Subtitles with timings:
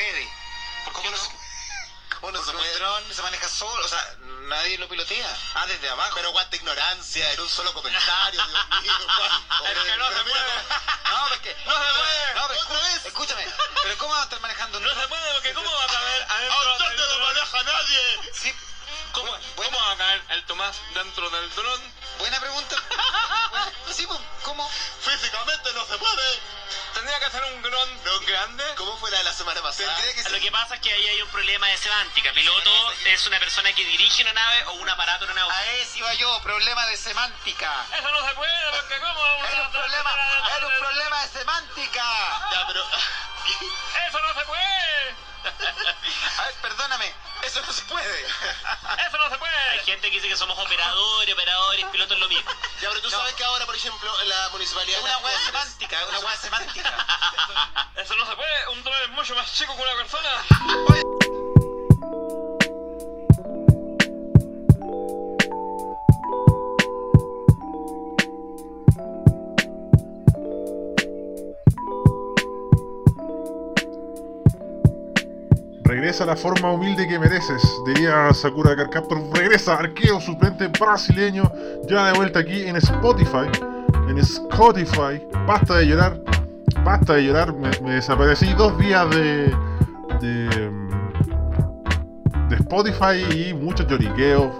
[0.00, 0.28] puede.
[0.92, 1.16] ¿Cómo no,
[2.20, 2.72] ¿Cómo no se Porque puede?
[2.72, 4.14] un dron se maneja solo, o sea,
[4.48, 5.36] nadie lo pilotea.
[5.54, 6.12] Ah, desde abajo.
[6.14, 9.66] Pero cuánta ignorancia, era un solo comentario, Dios mío, cuánto.
[9.66, 10.34] Es que no se cómo-
[11.10, 11.54] No, es que.
[11.66, 12.20] No se puede.
[12.34, 13.06] No, pero Otra vez.
[13.06, 13.46] Escúchame,
[13.82, 15.08] pero ¿cómo va a estar manejando un No se dron?
[15.08, 17.22] puede porque ¿cómo va a caber ¡A adentro usted no lo dron?
[17.34, 18.32] maneja nadie!
[18.32, 18.54] Sí,
[19.12, 19.44] ¿Cómo, Bueno.
[19.56, 21.92] ¿Cómo va a caer el Tomás dentro del dron?
[22.18, 22.76] buena pregunta.
[23.92, 24.70] Sí, pues, ¿cómo?
[25.00, 26.40] Físicamente no se puede.
[27.00, 27.88] Tendría que ser un dron
[28.26, 28.62] grande.
[28.76, 29.96] ¿Cómo fue la de la semana pasada?
[30.02, 30.32] Que ser.
[30.32, 32.30] Lo que pasa es que ahí hay un problema de semántica.
[32.34, 32.70] Piloto
[33.06, 35.50] es una persona que dirige una nave o un aparato en una nave.
[35.50, 37.86] A eso iba yo, problema de semántica.
[37.96, 39.44] Eso no se puede porque ¿cómo?
[39.50, 40.14] Era un problema,
[40.58, 42.04] era un problema de semántica.
[42.52, 42.84] Ya, pero.
[44.08, 45.29] Eso no se puede.
[46.38, 47.12] A ver, perdóname,
[47.42, 48.20] eso no se puede.
[48.26, 49.78] Eso no se Hay puede.
[49.84, 52.50] gente que dice que somos operadores, operadores, pilotos lo mismo.
[52.80, 53.18] Ya, pero tú No.
[53.18, 54.98] sabes que ahora, por ejemplo, la municipalidad.
[54.98, 57.06] Es una hueá semántica, es una hueá semántica.
[57.96, 58.68] Eso no se puede.
[58.68, 60.30] Un dron es mucho más chico que una persona.
[76.10, 79.22] Regresa a la forma humilde que mereces, diría Sakura Carcaptor.
[79.32, 81.44] Regresa arqueo suplente brasileño,
[81.88, 83.46] ya de vuelta aquí en Spotify.
[84.08, 85.24] En Spotify.
[85.46, 86.20] Basta de llorar,
[86.84, 87.54] basta de llorar.
[87.54, 89.54] Me, desaparecí dos días de,
[90.20, 90.70] de,
[92.56, 94.50] Spotify y muchos lloriqueos.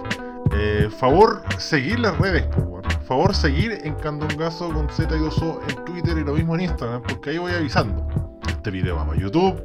[0.53, 2.83] Eh, favor seguir las redes, po, weón.
[3.05, 7.01] favor seguir en Candongazo con Z y 2O en Twitter y lo mismo en Instagram,
[7.01, 8.07] porque ahí voy avisando.
[8.47, 9.61] Este video va para YouTube,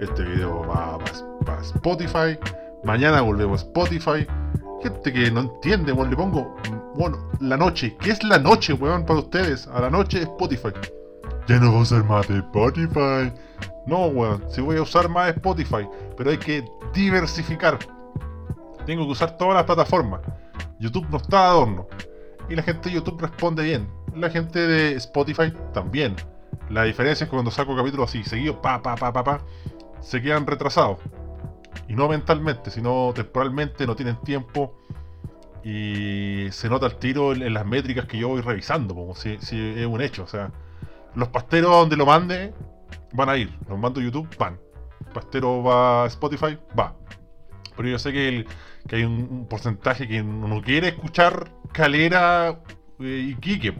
[0.00, 0.98] este video va
[1.44, 2.38] para Spotify.
[2.84, 4.26] Mañana volvemos a Spotify.
[4.82, 6.56] Gente que no entiende, weón, le pongo,
[6.94, 7.96] bueno, la noche.
[8.00, 9.68] ¿Qué es la noche, weón, para ustedes?
[9.68, 10.70] A la noche Spotify.
[11.46, 13.32] Ya no voy a usar más de Spotify.
[13.86, 16.64] No, weón, si voy a usar más Spotify, pero hay que
[16.94, 17.78] diversificar.
[18.86, 20.22] Tengo que usar todas las plataformas.
[20.78, 21.86] YouTube no está de adorno.
[22.48, 23.86] Y la gente de YouTube responde bien.
[24.14, 26.16] La gente de Spotify también.
[26.70, 29.40] La diferencia es que cuando saco capítulos así, seguidos, pa, pa, pa, pa, pa,
[30.00, 30.98] se quedan retrasados.
[31.88, 34.76] Y no mentalmente, sino temporalmente, no tienen tiempo.
[35.62, 39.86] Y se nota el tiro en, las métricas que yo voy revisando, como si, es
[39.86, 40.24] un hecho.
[40.24, 40.50] O sea,
[41.14, 42.54] los pasteros donde lo mande
[43.12, 43.52] van a ir.
[43.68, 44.58] Los mando YouTube, van.
[45.12, 46.94] Pastero va a Spotify, va.
[47.76, 48.46] Pero yo sé que, el-
[48.88, 52.60] que hay un, porcentaje que no quiere escuchar Calera
[53.00, 53.74] eh, y Quique.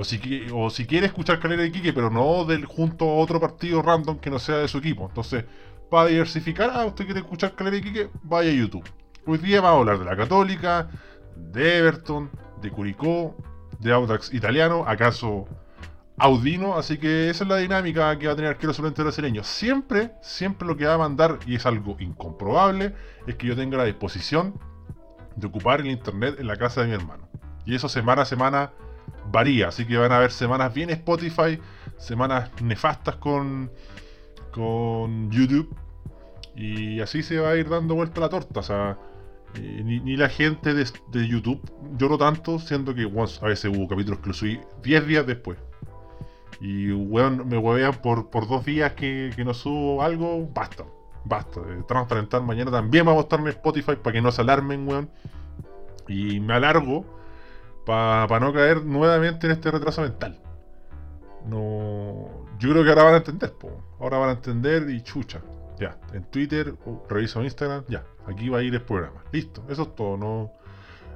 [0.00, 4.18] O si, quiere escuchar Calera y Quique, pero no del, junto a otro partido random
[4.18, 5.06] que no sea de su equipo.
[5.06, 5.44] Entonces,
[5.90, 8.88] para diversificar, ah, usted quiere escuchar Calera y Quique, vaya a YouTube.
[9.26, 10.88] Hoy día vamos a hablar de la Católica,
[11.36, 12.30] de Everton,
[12.62, 13.36] de Curicó,
[13.78, 15.46] de Audax Italiano, acaso
[16.16, 19.44] Audino, así que esa es la dinámica que va a tener arquero suplente brasileño.
[19.44, 22.94] Siempre, siempre lo que va a mandar, y es algo incomprobable,
[23.26, 24.58] es que yo tenga la disposición
[25.36, 27.28] de ocupar el internet en la casa de mi hermano.
[27.66, 28.72] Y eso semana a semana
[29.30, 31.58] varía, así que van a haber semanas bien Spotify,
[31.96, 33.70] semanas nefastas con,
[34.52, 35.74] con YouTube,
[36.54, 38.60] y así se va a ir dando vuelta la torta.
[38.60, 38.98] O sea,
[39.54, 41.60] eh, ni, la gente de, de YouTube
[41.98, 45.58] lloró tanto, siendo que bueno, a veces hubo capítulos que lo subí 10 días después.
[46.60, 50.84] Y weón, me huevean por, por dos días que, que no subo algo, basta.
[51.24, 51.60] Basta.
[51.60, 55.10] de transparentar mañana también vamos a estar en Spotify para que no se alarmen, weón.
[56.08, 57.04] Y me alargo
[57.84, 60.40] para no caer nuevamente en este retraso mental.
[61.46, 62.46] No.
[62.58, 63.82] Yo creo que ahora van a entender, po.
[63.98, 65.40] Ahora van a entender y chucha.
[65.78, 65.98] Ya.
[66.12, 68.04] En Twitter, o reviso Instagram, ya.
[68.26, 69.24] Aquí va a ir el programa.
[69.32, 69.64] Listo.
[69.68, 70.16] Eso es todo.
[70.16, 70.52] No.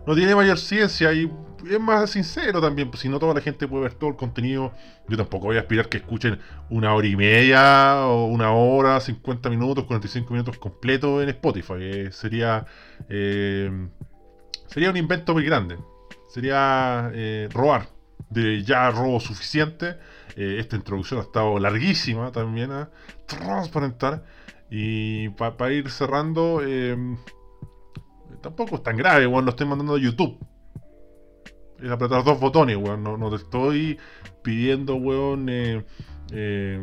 [0.06, 1.30] No tiene mayor ciencia y
[1.70, 4.72] es más sincero también, pues si no toda la gente puede ver todo el contenido,
[5.08, 6.38] yo tampoco voy a aspirar que escuchen
[6.68, 11.74] una hora y media o una hora, 50 minutos, 45 minutos completos en Spotify.
[11.78, 12.66] Eh, sería
[13.08, 13.88] eh,
[14.66, 15.78] sería un invento muy grande.
[16.34, 17.86] Sería eh, robar.
[18.28, 19.98] De ya robo suficiente.
[20.34, 22.90] Eh, esta introducción ha estado larguísima también a
[23.26, 24.24] transparentar.
[24.68, 26.96] Y para ir cerrando, eh,
[28.40, 29.44] tampoco es tan grave, weón.
[29.44, 30.44] Lo estoy mandando a YouTube.
[31.80, 33.04] Es apretar dos botones, weón.
[33.04, 33.96] No, te estoy
[34.42, 35.86] pidiendo, weón, eh,
[36.32, 36.80] eh,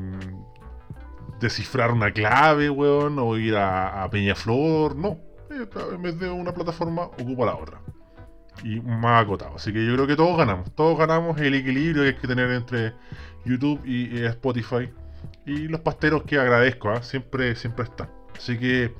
[1.42, 4.95] descifrar una clave, weón, o ir a, a Peñaflor.
[4.95, 5.18] No.
[5.50, 7.81] Eh, En vez de una plataforma, ocupa la otra.
[8.63, 9.56] Y más acotado.
[9.56, 10.71] Así que yo creo que todos ganamos.
[10.75, 12.94] Todos ganamos el equilibrio que hay que tener entre
[13.45, 14.89] YouTube y eh, Spotify.
[15.45, 17.01] Y los pasteros que agradezco, ¿ah?
[17.01, 18.09] siempre, siempre están.
[18.36, 18.94] Así que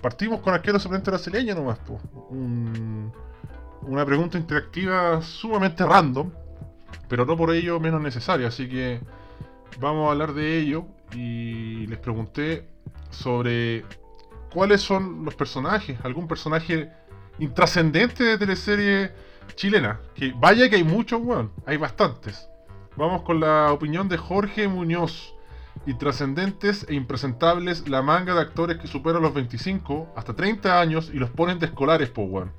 [0.00, 1.78] partimos con arquero suplente brasileño nomás.
[1.80, 2.00] po.
[2.30, 3.12] Un-
[3.82, 6.30] una pregunta interactiva sumamente random,
[7.08, 8.48] pero no por ello menos necesaria.
[8.48, 9.00] Así que
[9.80, 12.68] vamos a hablar de ello y les pregunté
[13.10, 13.84] sobre
[14.52, 16.90] cuáles son los personajes, algún personaje
[17.38, 19.12] intrascendente de teleserie
[19.54, 20.00] chilena.
[20.14, 22.48] Que vaya que hay muchos, weón, hay bastantes.
[22.96, 25.34] Vamos con la opinión de Jorge Muñoz.
[25.86, 31.16] Intrascendentes e impresentables la manga de actores que superan los 25 hasta 30 años y
[31.16, 32.52] los ponen de escolares, po weón.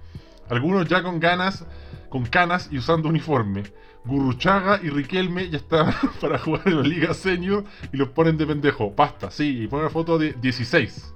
[0.50, 1.66] Algunos ya con ganas,
[2.10, 3.64] con canas y usando uniforme.
[4.06, 8.46] Gurruchaga y Riquelme ya están para jugar en la Liga Senior y los ponen de
[8.46, 8.94] pendejo.
[8.94, 11.14] Pasta, sí, y ponen una foto de 16.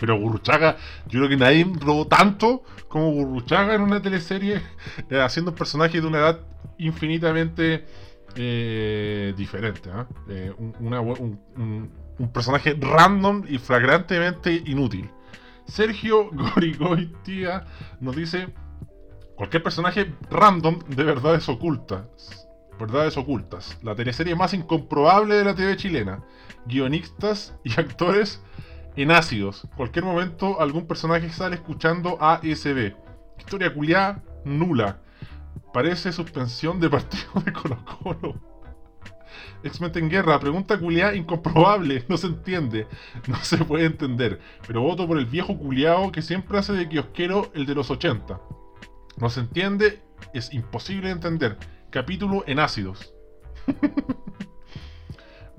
[0.00, 4.62] Pero Gurruchaga, yo creo que nadie robó tanto como Gurruchaga en una teleserie,
[5.10, 6.40] eh, haciendo un personaje de una edad
[6.78, 7.84] infinitamente
[8.34, 9.90] eh, diferente.
[9.92, 10.06] ¿ah?
[10.28, 15.10] Eh, un personaje random y flagrantemente inútil.
[15.66, 17.66] Sergio Gorigoitia
[18.00, 18.48] nos dice:
[19.36, 22.48] Cualquier personaje random de verdades ocultas.
[22.78, 23.78] Verdades ocultas.
[23.82, 26.24] La teleserie más incomprobable de la TV chilena.
[26.64, 28.42] Guionistas y actores
[28.96, 29.66] en ácidos.
[29.76, 32.94] Cualquier momento algún personaje sale escuchando ASB.
[33.38, 35.00] Historia culiá nula.
[35.72, 38.50] Parece suspensión de partido de Colo Colo.
[39.62, 42.86] X-Men en guerra, pregunta culiá incomprobable, no se entiende,
[43.26, 47.50] no se puede entender, pero voto por el viejo culiao que siempre hace de kiosquero
[47.54, 48.40] el de los 80.
[49.18, 50.02] No se entiende,
[50.32, 51.58] es imposible de entender.
[51.90, 53.14] Capítulo en ácidos.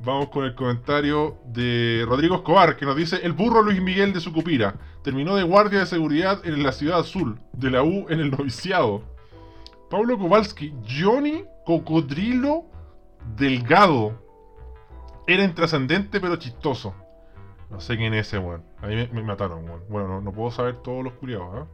[0.03, 4.19] Vamos con el comentario de Rodrigo Escobar, que nos dice: El burro Luis Miguel de
[4.19, 8.31] Sucupira terminó de guardia de seguridad en la ciudad azul, de la U en el
[8.31, 9.03] noviciado.
[9.91, 12.65] Pablo Kowalski, Johnny Cocodrilo
[13.37, 14.19] Delgado.
[15.27, 16.95] Era intrascendente pero chistoso.
[17.69, 18.63] No sé quién es ese, weón.
[18.81, 19.83] Ahí me, me mataron, weón.
[19.87, 21.67] Bueno, no, puedo saber todos los curiados, ¿ah?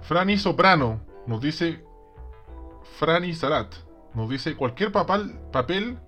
[0.00, 1.84] Franny Soprano nos dice.
[2.98, 3.72] Franny Sarat
[4.12, 5.98] nos dice cualquier papel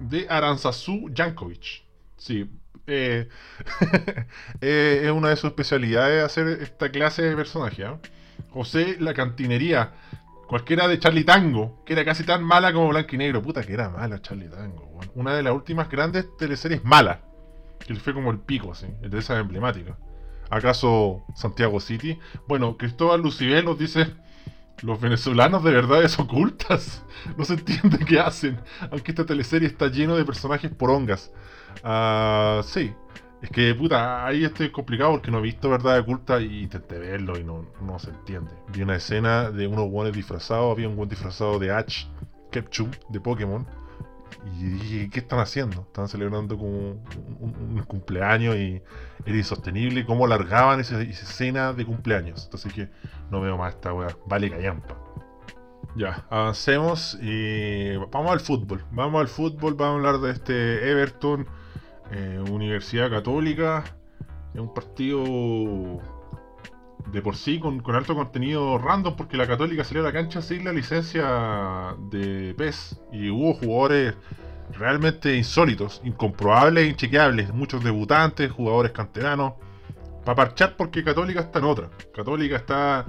[0.00, 1.84] de Aranzazú Jankovic.
[2.16, 2.50] Sí.
[2.86, 3.28] eh,
[4.60, 7.84] eh, es una de sus especialidades hacer esta clase de personaje.
[7.84, 7.98] ¿ah?
[8.50, 9.92] José La Cantinería.
[10.46, 13.42] Cualquiera de Charlie Tango, que era casi tan mala como Blanco y Negro.
[13.42, 15.00] Puta que era mala Charlie Tango.
[15.14, 17.18] Una de las últimas grandes teleseries malas.
[17.86, 19.96] Que fue como el pico, así, de esas emblemáticas.
[20.50, 22.18] ¿Acaso Santiago City?
[22.46, 24.14] Bueno, Cristóbal Lucibel nos dice:
[24.82, 27.02] Los venezolanos de verdades ocultas.
[27.38, 28.60] No se entiende qué hacen.
[28.90, 31.32] Aunque esta teleserie está lleno de personajes porongas.
[31.82, 32.92] Ah, sí.
[33.40, 37.38] Es que, puta, ahí estoy complicado porque no he visto verdad oculta y intenté verlo
[37.38, 38.50] y no, no se entiende.
[38.74, 40.70] Vi una escena de unos buenos disfrazados.
[40.70, 42.06] Había un buen disfrazado de Ash
[42.50, 43.66] Ketchum de Pokémon.
[44.58, 45.82] Y dije, ¿qué están haciendo?
[45.82, 47.02] Están celebrando como
[47.40, 48.82] un, cumpleaños y
[49.24, 52.44] era insostenible cómo largaban esa, escena de cumpleaños.
[52.44, 52.90] Entonces dije,
[53.30, 54.16] no veo más esta weá.
[54.26, 54.96] Vale callampa.
[55.96, 58.84] Ya, avancemos y vamos al fútbol.
[58.90, 61.46] Vamos al fútbol, vamos a hablar de este Everton,
[62.10, 63.84] eh, Universidad Católica.
[64.54, 66.00] Es un partido
[67.12, 70.64] de por sí con, alto contenido random porque la Católica salió a la cancha sin
[70.64, 74.14] la licencia de PES y hubo jugadores
[74.72, 77.52] realmente insólitos, incomprobables inchequeables.
[77.52, 79.54] Muchos debutantes, jugadores canteranos.
[80.24, 81.90] Para parchar porque Católica está en otra.
[82.14, 83.06] Católica está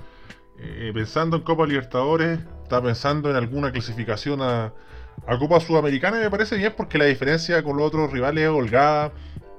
[0.59, 4.73] eh, pensando en Copa Libertadores, está pensando en alguna clasificación a,
[5.39, 9.13] Copa Sudamericana y me parece bien porque la diferencia con los otros rivales es holgada.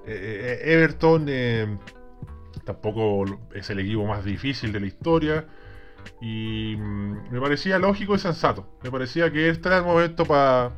[0.07, 1.27] Eh, eh, Everton
[2.67, 5.47] tampoco es el equipo más difícil de la historia.
[6.21, 8.69] Y mm, me parecía lógico y sensato.
[8.83, 10.73] Me parecía que este era el momento para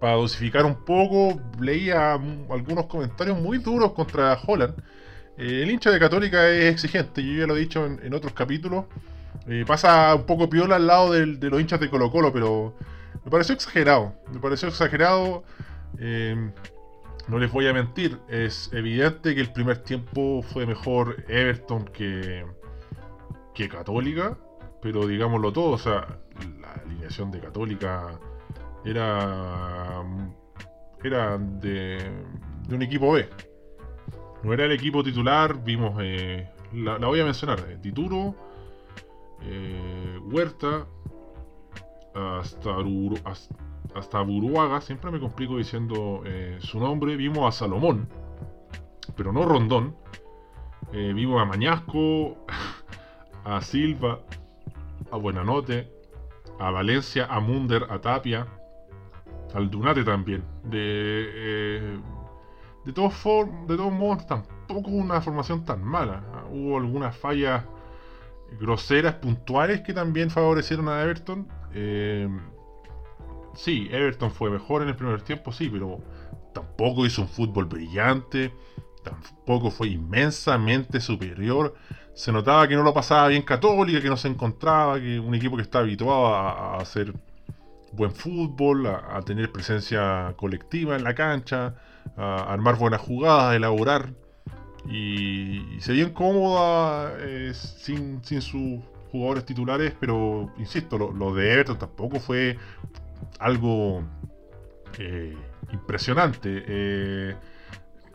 [0.00, 1.40] dosificar un poco.
[1.60, 4.74] Leía mm, algunos comentarios muy duros contra Holland.
[5.38, 8.84] Eh, el hincha de Católica es exigente, yo ya lo he dicho en, otros capítulos.
[9.48, 12.76] Eh, pasa un poco piola al lado de los hinchas de Colo Colo, pero
[13.24, 14.14] me pareció exagerado.
[14.32, 15.42] Me pareció exagerado.
[15.98, 16.36] Eh,
[17.28, 22.44] no les voy a mentir, es evidente que el primer tiempo fue mejor Everton que,
[23.54, 24.36] que Católica,
[24.80, 26.18] pero digámoslo todo, o sea,
[26.60, 28.18] la alineación de Católica
[28.84, 30.02] era,
[31.02, 31.98] era de,
[32.68, 33.28] de un equipo B.
[34.42, 38.34] No era el equipo titular, vimos, eh, la, voy a mencionar, eh, Tituro,
[39.42, 40.86] eh, Huerta,
[42.14, 43.48] hasta, Uru- has-
[43.94, 48.08] hasta Buruaga, siempre me complico diciendo eh, su nombre, vimos a Salomón,
[49.16, 49.96] pero no Rondón,
[50.92, 52.36] eh, vimos a Mañasco,
[53.44, 54.20] a Silva,
[55.10, 55.90] a Buenanote,
[56.58, 58.46] a Valencia, a Munder, a Tapia,
[59.54, 60.44] al Dunate también.
[60.64, 60.78] De,
[61.34, 61.98] eh,
[62.84, 63.14] de, todos
[63.66, 66.22] de todos modos, tampoco una formación tan mala.
[66.50, 67.64] Hubo algunas fallas
[68.60, 71.48] groseras, puntuales, que también favorecieron a Everton.
[71.74, 72.28] Eh,
[73.54, 76.00] sí, Everton fue mejor en el primer tiempo, sí, pero
[76.52, 78.52] tampoco hizo un fútbol brillante,
[79.02, 81.74] tampoco fue inmensamente superior.
[82.14, 85.56] Se notaba que no lo pasaba bien Católica, que no se encontraba, que un equipo
[85.56, 87.14] que está habituado a, hacer
[87.92, 91.74] buen fútbol, a, tener presencia colectiva en la cancha,
[92.16, 94.12] a armar buenas jugadas, a elaborar.
[94.88, 98.80] Y, se vio cómoda eh, sin, sus
[99.10, 102.58] jugadores titulares, pero insisto, lo, de Everton tampoco fue
[103.38, 104.02] algo
[104.98, 105.36] eh,
[105.72, 106.64] impresionante.
[106.66, 107.36] Eh,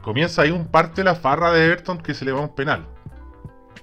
[0.02, 2.86] comienza ahí un parte de la farra de Everton que se le va un penal.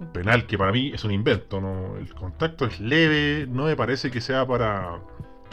[0.00, 1.60] Un penal que para mí es un invento.
[1.60, 1.96] ¿no?
[1.96, 5.00] El contacto es leve, no me parece que sea para,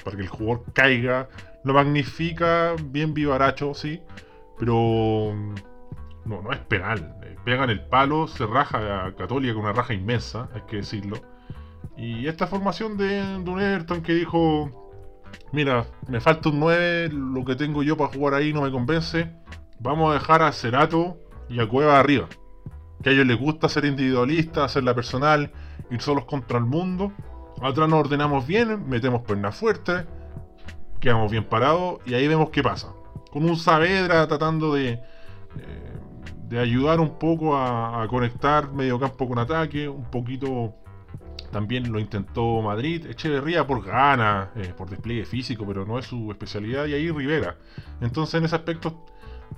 [0.04, 1.30] para que el jugador caiga.
[1.64, 4.02] Lo magnifica bien vivaracho, sí,
[4.58, 5.34] pero
[6.26, 7.16] no, no es penal.
[7.46, 11.18] Pegan el palo, se raja a Católica con una raja inmensa, hay que decirlo.
[11.98, 14.81] Y esta formación de, de un Everton que dijo,
[15.52, 19.32] mira, me falta un 9, lo que tengo yo para jugar ahí no me convence.
[19.80, 21.18] Vamos a dejar a Cerato
[21.50, 22.28] y a Cueva arriba.
[23.02, 25.52] Que a ellos les gusta ser individualistas, hacerla personal,
[25.90, 27.12] ir solos contra el mundo.
[27.62, 30.06] Atrás nos ordenamos bien, metemos pernas fuertes,
[31.00, 32.94] quedamos bien parados y ahí vemos qué pasa.
[33.32, 35.02] Con un Saavedra tratando de, eh,
[36.48, 40.81] de ayudar un poco a, a conectar medio campo con ataque, un poquito
[41.52, 43.06] también lo intentó Madrid.
[43.08, 46.86] Echeverría por ganas, eh, por despliegue físico, pero no es su especialidad.
[46.86, 47.58] Y ahí Rivera.
[48.02, 49.06] Entonces, en ese aspecto,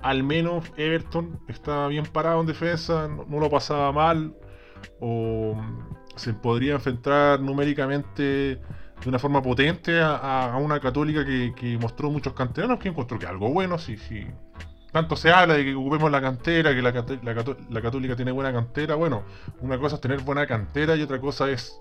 [0.02, 4.34] al menos Everton estaba bien parado en defensa, no, lo pasaba mal.
[5.00, 12.10] O mm, se podría enfrentar numéricamente de una forma potente a, una católica que, mostró
[12.10, 14.26] muchos canteranos que encontró que algo bueno, sí, sí.
[14.94, 16.92] Tanto se habla de que ocupemos la cantera, que la,
[17.82, 18.94] católica tiene buena cantera.
[18.94, 19.24] Bueno,
[19.60, 21.80] una cosa es tener buena cantera y otra cosa es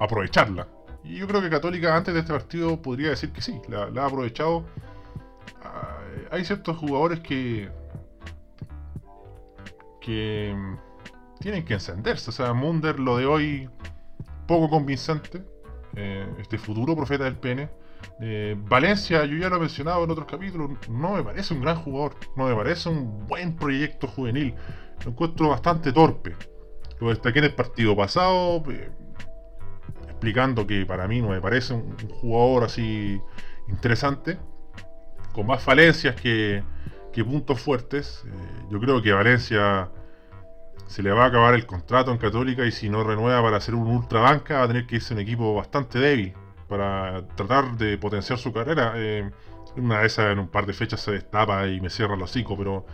[0.00, 0.66] aprovecharla.
[1.04, 4.06] Y yo creo que Católica antes de este partido podría decir que sí, la, ha
[4.06, 4.64] aprovechado.
[5.62, 6.00] Ah,
[6.32, 7.70] hay ciertos jugadores que.
[10.00, 10.56] que.
[11.38, 12.30] tienen que encenderse.
[12.30, 13.70] O sea, Munder, lo de hoy,
[14.48, 15.40] poco convincente.
[15.94, 17.68] Eh, este futuro profeta del pene.
[18.18, 21.76] Eh, Valencia, yo ya lo he mencionado en otros capítulos, no me parece un gran
[21.76, 24.54] jugador, no me parece un buen proyecto juvenil.
[25.04, 26.34] Lo encuentro bastante torpe.
[26.98, 28.62] Lo destaqué en el partido pasado.
[28.70, 28.90] Eh,
[30.06, 33.20] explicando que para mí no me parece un, jugador así
[33.68, 34.38] interesante,
[35.32, 36.62] con más falencias que,
[37.24, 38.24] puntos fuertes.
[38.26, 39.90] Eh, yo creo que Valencia
[40.86, 43.74] se le va a acabar el contrato en Católica y si no renueva para ser
[43.74, 46.34] un ultra banca va a tener que irse un equipo bastante débil
[46.68, 48.94] para tratar de potenciar su carrera.
[48.96, 49.30] Eh,
[49.76, 52.56] una de esas en un par de fechas se destapa y me cierra el hocico,
[52.56, 52.86] pero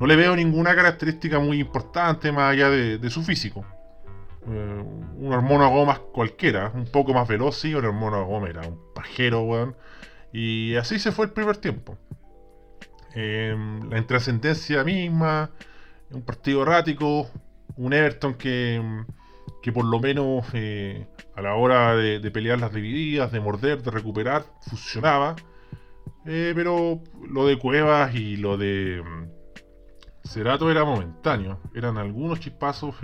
[0.00, 3.64] no le veo ninguna característica muy importante más allá de su físico.
[4.48, 4.84] Eh,
[5.18, 9.42] un hermano Gómez cualquiera, un poco más veloz, sí, un hermano Gómez era un pajero,
[9.42, 9.76] weón.
[10.32, 11.96] Y así se fue el primer tiempo.
[13.14, 15.50] Em, la intrascendencia misma,
[16.10, 17.30] un partido errático,
[17.76, 18.80] un Everton que,
[19.62, 23.90] que por lo menos eh, a la hora de, pelear las divididas, de morder, de
[23.90, 25.36] recuperar, funcionaba.
[26.26, 31.60] Eh, pero lo de Cuevas y lo de mm, Cerato era momentáneo.
[31.74, 32.96] Eran algunos chispazos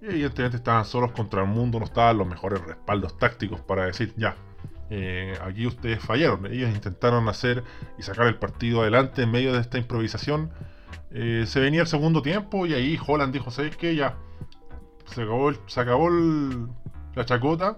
[0.00, 4.36] evidentemente estaban solos contra el mundo, no estaban los mejores respaldos tácticos para decir, ya,
[4.90, 6.46] eh, aquí ustedes fallaron.
[6.46, 7.64] Ellos intentaron hacer
[7.98, 10.50] y sacar el partido adelante en medio de esta improvisación.
[11.10, 13.94] Eh, se venía el segundo tiempo y ahí Holland dijo, ¿sabes qué?
[13.94, 14.16] Ya,
[15.06, 17.76] se acabó, se acabó la chacota.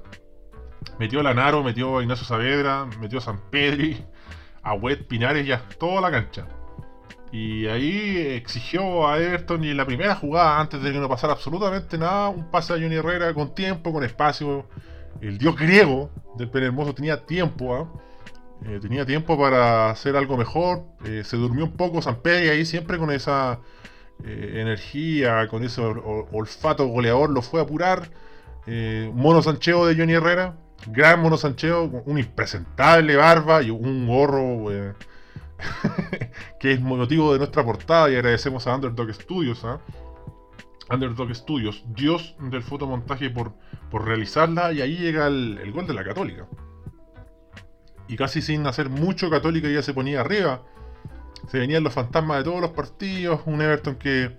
[0.98, 4.04] Metió a Lanaro, metió a Ignacio Saavedra, metió a San Pedri,
[4.62, 6.46] a Wet Pinares, ya, toda la cancha.
[7.32, 11.32] Y ahí exigió a Everton y en la primera jugada, antes de que no pasara
[11.32, 14.66] absolutamente nada, un pase a Johnny Herrera con tiempo, con espacio.
[15.20, 17.92] El dios griego del Hermoso tenía tiempo, ¿ah?
[18.66, 20.84] eh, tenía tiempo para hacer algo mejor.
[21.04, 23.60] Eh, se durmió un poco San Pedro y ahí siempre con esa
[24.24, 28.10] eh, energía, con ese olfato goleador lo fue a apurar.
[28.66, 30.56] mono Sancheo de Johnny Herrera,
[30.86, 34.70] gran mono Sancheo, un impresentable barba y un gorro
[36.60, 39.80] que es motivo de nuestra portada y agradecemos a Underdog Studios, ¿ah?
[40.90, 43.54] Underdog Studios, dios del fotomontaje por,
[43.90, 46.46] por realizarla y ahí llega el, gol de la Católica.
[48.08, 50.62] Y casi sin hacer mucho Católica ya se ponía arriba.
[51.48, 54.36] Se venían los fantasmas de todos los partidos, un Everton que,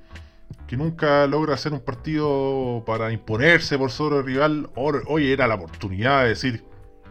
[0.68, 4.70] que nunca logra hacer un partido para imponerse por sobre el rival.
[4.76, 6.64] Hoy era la oportunidad de decir,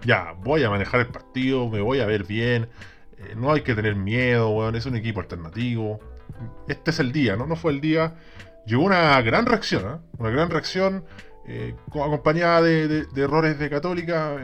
[0.04, 2.68] ya, voy a manejar el partido, me voy a ver bien,
[3.18, 6.00] eh, no hay que tener miedo, weón, es un equipo alternativo.
[6.68, 7.46] Este es el día, ¿no?
[7.46, 8.14] No fue el día.
[8.66, 9.98] Llegó una gran reacción, ¿eh?
[10.18, 11.04] Una gran reacción
[11.46, 14.36] eh, acompañada de, errores de Católica.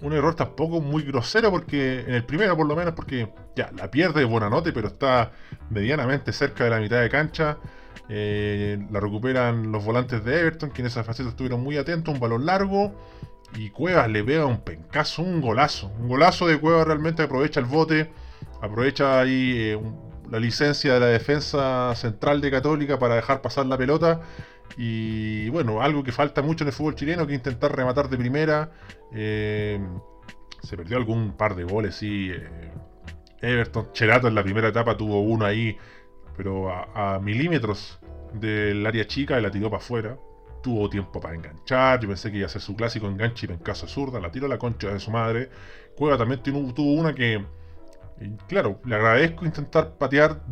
[0.00, 3.90] Un error tampoco muy grosero porque en el primero por lo menos porque ya la
[3.90, 5.32] pierde buena nota pero está
[5.70, 7.58] medianamente cerca de la mitad de cancha.
[8.10, 12.20] Eh, la recuperan los volantes de Everton que en esa faceta estuvieron muy atentos un
[12.20, 12.94] balón largo
[13.54, 15.88] y Cuevas le pega un pencazo un golazo.
[15.98, 18.10] Un golazo de Cuevas realmente aprovecha el bote
[18.60, 19.80] aprovecha ahí eh,
[20.30, 24.20] la licencia de la defensa central de Católica para dejar pasar la pelota
[24.76, 28.70] y bueno, algo que falta mucho en el fútbol chileno, que intentar rematar de primera.
[29.12, 29.80] Eh,
[30.62, 32.30] se perdió algún par de goles, sí.
[32.30, 32.72] Eh,
[33.40, 35.76] Everton, Cherato en la primera etapa tuvo uno ahí,
[36.36, 37.98] pero a, milímetros
[38.34, 40.18] del área chica y la tiró para afuera.
[40.62, 42.00] Tuvo tiempo para enganchar.
[42.00, 44.20] Yo pensé que iba a ser su clásico enganche y en casa zurda.
[44.20, 45.50] La tiró a la concha de su madre.
[45.96, 47.44] Cueva también tuvo una que,
[48.48, 50.42] claro, le agradezco intentar patear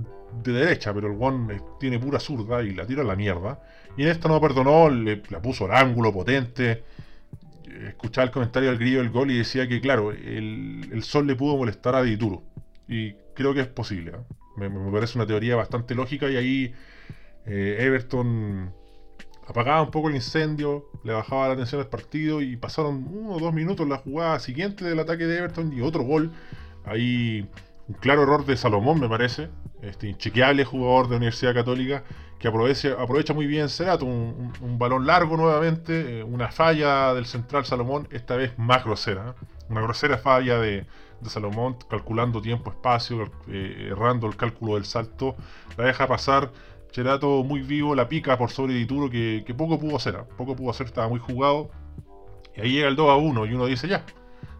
[0.42, 3.60] de derecha, pero el one tiene pura zurda y la tira a la mierda.
[3.96, 6.84] Y en esta no perdonó, le, la puso al ángulo potente.
[7.88, 11.56] Escuchaba el comentario del grillo del gol y decía que, claro, el, sol le pudo
[11.56, 12.42] molestar a Dituro.
[12.88, 14.12] Y creo que es posible.
[14.12, 14.68] ¿eh?
[14.68, 16.74] Me, parece una teoría bastante lógica y ahí
[17.46, 18.72] eh, Everton
[19.46, 23.38] apagaba un poco el incendio, le bajaba la tensión al partido y pasaron uno o
[23.38, 26.32] dos minutos la jugada siguiente del ataque de Everton y otro gol.
[26.84, 27.48] Ahí
[27.88, 29.48] un claro error de Salomón, me parece.
[29.82, 32.02] Este inchequeable jugador de Universidad Católica
[32.38, 34.04] que aprovecha, aprovecha muy bien Cerato.
[34.04, 39.30] Un, balón largo nuevamente, eh, una falla del central Salomón, esta vez más grosera.
[39.30, 39.46] ¿eh?
[39.68, 40.86] Una grosera falla de,
[41.24, 45.34] Salomón, calculando tiempo, espacio, eh, errando el cálculo del salto.
[45.76, 46.52] La deja pasar.
[46.92, 50.16] Cerato muy vivo, la pica por sobre Dituro que, que poco pudo hacer.
[50.36, 51.70] Poco pudo hacer, estaba muy jugado.
[52.56, 54.04] Y ahí llega el 2 a 1 y uno dice ya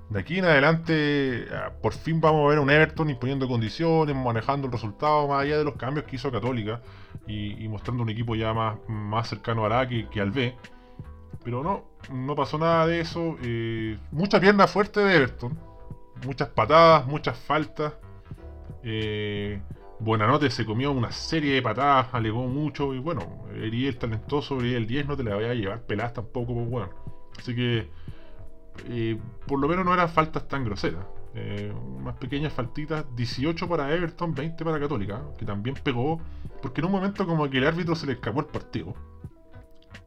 [0.09, 4.15] de aquí en adelante, ah, por fin vamos a ver a un Everton imponiendo condiciones,
[4.15, 6.81] manejando el resultado, más allá de los cambios que hizo Católica
[7.27, 10.55] y, mostrando un equipo ya más, más cercano al A que, al B.
[11.43, 13.37] Pero no, no pasó nada de eso.
[13.43, 15.59] Eh, mucha pierna fuerte de Everton,
[16.25, 17.95] muchas patadas, muchas faltas.
[18.85, 19.61] Eh,
[19.99, 25.07] Buenanote se comió una serie de patadas, alegó mucho y bueno, el talentoso, el 10
[25.07, 26.91] no te la voy a llevar peladas tampoco, pues bueno.
[27.39, 27.89] Así que
[29.47, 31.05] por lo menos no eran faltas tan groseras.
[31.39, 36.19] Eh, más pequeñas faltitas, 18 para Everton, 20 para Católica, que también pegó,
[36.63, 38.95] porque en un momento como que el árbitro se le escapó el partido.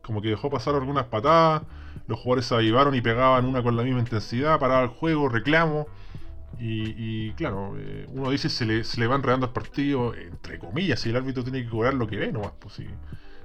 [0.01, 1.61] Como que dejó pasar algunas patadas,
[2.07, 5.85] los jugadores se avivaron y pegaban una con la misma intensidad, paraba el juego, reclamo.
[6.57, 10.99] Y, claro, eh, uno dice se le, se le va enredando el partido, entre comillas,
[10.99, 12.53] si el árbitro tiene que cobrar lo que ve nomás.
[12.59, 12.87] Pues, si,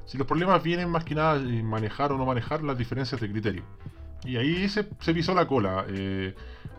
[0.07, 3.63] si los problemas vienen más que nada manejar o no manejar las diferencias de criterio.
[4.25, 5.85] Y ahí se, pisó la cola.
[5.89, 6.35] Eh,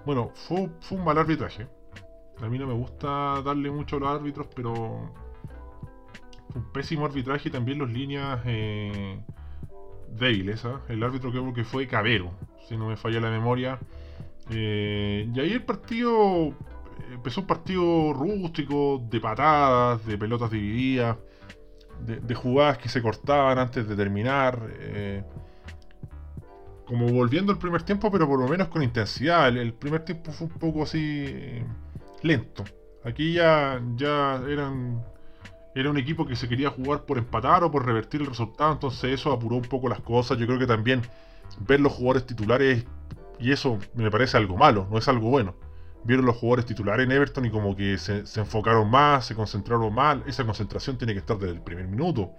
[0.05, 1.67] bueno, fue, un mal arbitraje.
[2.41, 4.73] A mí no me gusta darle mucho a los árbitros, pero
[6.53, 9.19] un pésimo arbitraje y también los líneas eh,
[10.09, 10.65] débiles.
[10.65, 10.81] ¿ah?
[10.89, 12.31] El árbitro creo que fue Cabero,
[12.67, 13.79] si no me falla la memoria.
[14.49, 16.53] Eh, y ahí el partido
[17.11, 21.17] empezó un partido rústico, de patadas, de pelotas divididas,
[22.01, 24.59] de, de jugadas que se cortaban antes de terminar
[26.85, 29.47] como volviendo al primer tiempo, pero por lo menos con intensidad.
[29.49, 31.63] El, primer tiempo fue un poco así
[32.21, 32.63] lento.
[33.03, 35.03] Aquí ya, ya eran
[35.75, 39.11] era un equipo que se quería jugar por empatar o por revertir el resultado, entonces
[39.11, 40.37] eso apuró un poco las cosas.
[40.37, 41.01] Yo creo que también
[41.59, 42.85] ver los jugadores titulares,
[43.39, 45.53] y eso me parece algo malo, no es algo bueno.
[46.05, 49.93] Vieron los jugadores titulares en Everton y como que se, se enfocaron más, se concentraron
[49.93, 50.19] más.
[50.27, 52.31] Esa concentración tiene que estar desde el primer minuto.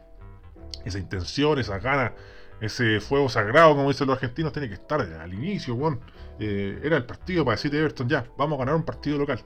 [0.84, 2.12] Esa intención, esa ganas
[2.60, 6.00] ese fuego sagrado, como dicen los argentinos, tiene que estar al inicio, bueno.
[6.38, 9.40] Eh, era el partido para decirte Everton, ya, vamos a ganar un partido local.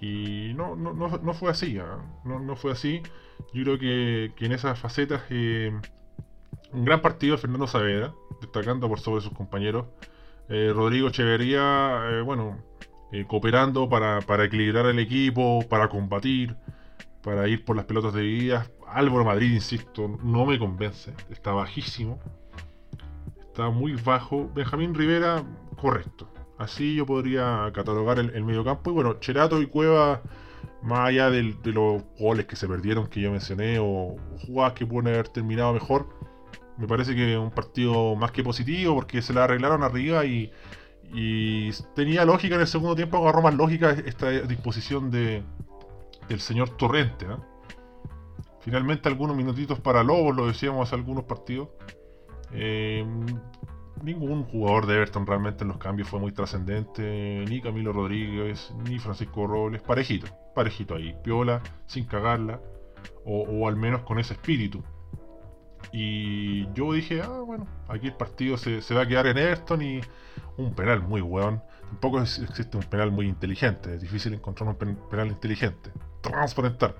[0.00, 1.98] Y no, no, no, fue así, ¿ah?
[2.24, 3.02] no, fue así.
[3.52, 5.72] Yo creo que, en esas facetas, eh,
[6.72, 9.86] un gran partido de Fernando Saavedra, destacando por sobre sus compañeros.
[10.48, 12.62] Eh, Rodrigo Echeverría, bueno,
[13.26, 16.56] cooperando para, para equilibrar el equipo, para combatir,
[17.22, 21.12] para ir por las pelotas de vidas Álvaro Madrid, insisto, no me convence.
[21.30, 22.18] Está bajísimo.
[23.40, 24.50] Está muy bajo.
[24.54, 25.44] Benjamín Rivera,
[25.80, 26.28] correcto.
[26.58, 28.90] Así yo podría catalogar el, medio campo.
[28.90, 30.22] Y bueno, Cherato y Cueva,
[30.82, 35.14] más allá de, los goles que se perdieron que yo mencioné, o, jugadas que pueden
[35.14, 36.08] haber terminado mejor,
[36.76, 40.52] me parece que un partido más que positivo, porque se la arreglaron arriba y,
[41.94, 45.42] tenía lógica en el segundo tiempo, agarró más lógica esta disposición de,
[46.28, 47.24] del señor Torrente.
[47.24, 47.36] ¿eh?
[48.60, 51.68] Finalmente algunos minutitos para Lobos, lo decíamos hace algunos partidos.
[52.52, 53.06] Eh,
[54.02, 57.44] ningún jugador de Everton realmente en los cambios fue muy trascendente.
[57.48, 59.82] Ni Camilo Rodríguez, ni Francisco Robles.
[59.82, 61.16] Parejito, parejito ahí.
[61.22, 62.60] Piola, sin cagarla.
[63.24, 64.82] O, al menos con ese espíritu.
[65.92, 69.80] Y yo dije, ah, bueno, aquí el partido se, se va a quedar en Everton
[69.82, 70.00] y
[70.56, 71.62] un penal muy weón.
[71.88, 75.90] Tampoco existe un penal muy inteligente, es difícil encontrar un pen- penal inteligente.
[76.20, 76.96] Transparentar.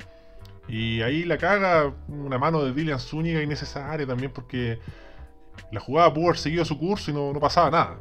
[0.68, 4.78] Y ahí la caga una mano de Dylan Zúñiga innecesaria también porque
[5.72, 8.00] la jugada pudo haber seguido su curso y no, no pasaba nada.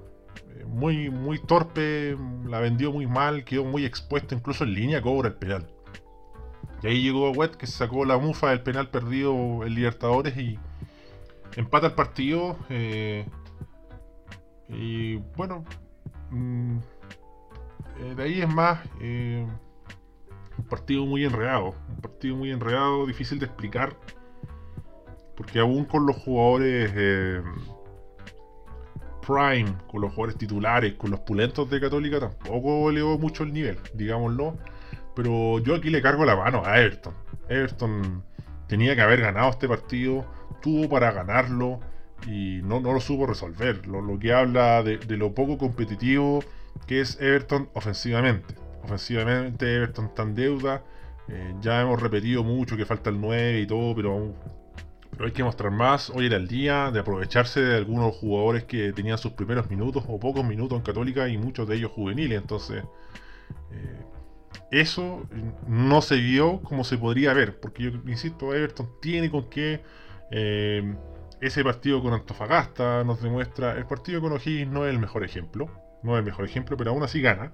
[0.56, 5.30] Eh, Muy, muy torpe, la vendió muy mal, quedó muy expuesto, incluso en línea cobra
[5.30, 5.67] el penal.
[6.84, 9.34] Y ahí llegó Wet que sacó la mufa del penal perdido
[9.65, 10.60] en Libertadores y
[11.56, 12.58] empata el partido.
[12.69, 13.25] eh,
[14.69, 15.63] y bueno,
[16.30, 16.77] mm,
[17.99, 18.80] eh, de ahí es más
[20.58, 21.76] un partido muy enredado.
[21.89, 23.96] Un partido muy enredado, difícil de explicar.
[25.36, 27.41] Porque aún con los jugadores eh,
[29.26, 33.78] prime, con los jugadores titulares, con los pulentos de Católica, tampoco elevó mucho el nivel,
[33.93, 34.58] digámoslo.
[35.15, 37.13] Pero yo aquí le cargo la mano a Everton.
[37.50, 38.24] Everton
[38.67, 40.26] tenía que haber ganado este partido,
[40.62, 41.80] tuvo para ganarlo
[42.26, 43.86] y no, no lo supo resolver.
[43.88, 46.39] Lo, lo que habla de, de lo poco competitivo
[46.86, 48.56] que es Everton ofensivamente.
[48.88, 50.84] Ofensivamente Everton en deuda.
[51.28, 54.34] eh, ya hemos repetido mucho que falta el 9 y todo, pero,
[55.12, 56.10] pero hay que mostrar más.
[56.10, 60.19] Hoy era el día de aprovecharse de algunos jugadores que tenían sus primeros minutos o
[60.19, 62.39] pocos minutos en Católica y muchos de ellos juveniles.
[62.41, 62.86] Entonces,
[63.71, 64.06] eh,
[64.71, 65.28] eso
[65.67, 69.82] no se vio como se podría ver, porque yo insisto, Everton tiene con qué.
[70.32, 70.95] eh,
[71.41, 73.73] ese partido con Antofagasta nos demuestra.
[73.78, 75.69] El partido con O'Higgins no es el mejor ejemplo,
[76.04, 77.52] no es el mejor ejemplo, pero aún así gana.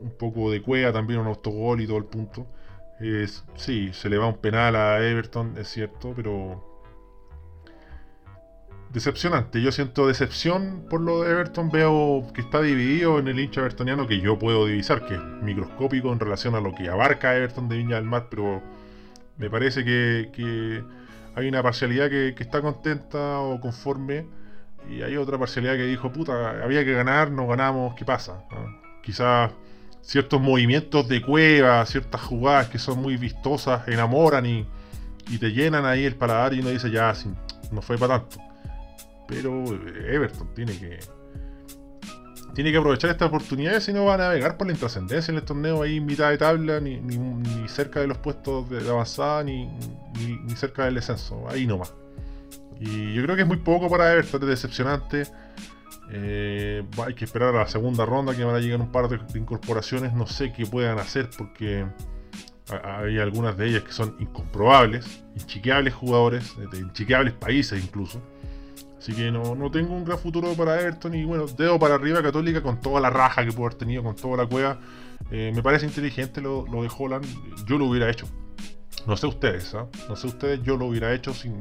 [0.00, 2.46] Un poco de cueva también, un autogol y todo el punto.
[3.00, 6.66] Es, sí, se le va un penal a Everton, es cierto, pero.
[8.92, 13.60] Decepcionante, yo siento decepción por lo de Everton, veo que está dividido en el hincha
[13.60, 17.68] evertoniano que yo puedo divisar, que es microscópico en relación a lo que abarca Everton
[17.68, 18.60] de Viña del Mar, pero
[19.38, 20.82] me parece que,
[21.36, 24.26] hay una parcialidad que, que está contenta o conforme
[24.88, 28.44] y hay otra parcialidad que dijo, puta, había que ganar, no ganamos, ¿qué pasa?
[28.50, 28.80] ¿no?
[29.02, 29.52] Quizás
[30.02, 34.66] ciertos movimientos de cueva, ciertas jugadas que son muy vistosas, enamoran y,
[35.38, 37.12] te llenan ahí el paladar y uno dice, ya,
[37.70, 38.38] no fue para tanto.
[39.28, 40.98] Pero Everton tiene que
[42.54, 45.44] tiene que aprovechar esta oportunidad si no va a navegar por la intrascendencia en el
[45.44, 49.66] torneo ahí en mitad de tabla, ni, ni- cerca de los puestos de, avanzada, ni,
[49.66, 51.94] ni- ni cerca del descenso, ahí nomás.
[52.80, 55.22] Y yo creo que es muy poco para Everton, es decepcionante.
[56.12, 59.20] Eh, hay que esperar a la segunda ronda que van a llegar un par de,
[59.38, 61.86] incorporaciones, no sé qué puedan hacer porque
[62.84, 68.20] hay algunas de ellas que son incomprobables, inchiqueables jugadores, de, inchiqueables países incluso.
[68.98, 72.22] Así que no, no tengo un gran futuro para Everton y bueno, dedo para arriba
[72.22, 74.78] Católica con toda la raja que pudo haber tenido, con toda la cueva.
[75.30, 77.24] Eh, me parece inteligente lo, lo de Holland,
[77.66, 78.26] yo lo hubiera hecho.
[79.06, 79.86] No sé ustedes, ¿ah?
[80.08, 81.60] no sé ustedes, yo lo hubiera hecho sin,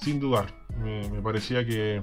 [0.00, 0.46] sin dudar.
[0.78, 2.02] Me, me parecía que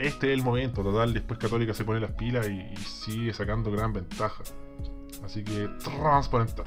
[0.00, 1.12] este es el momento, total.
[1.12, 4.42] Después Católica se pone las pilas y, sigue sacando gran ventaja.
[5.24, 6.66] Así que transparentar.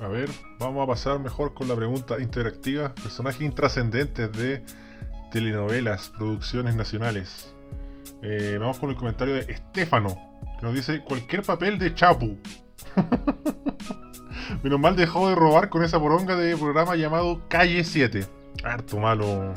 [0.00, 2.94] A ver, vamos a pasar mejor con la pregunta interactiva.
[2.94, 4.64] Personajes intrascendentes de
[5.30, 7.54] telenovelas, producciones nacionales.
[8.22, 10.18] Eh, vamos con el comentario de Estefano,
[10.58, 12.36] que nos dice cualquier papel de Chapu.
[14.62, 18.26] Menos mal dejó de robar con esa poronga de programa llamado Calle 7.
[18.64, 19.54] Harto malo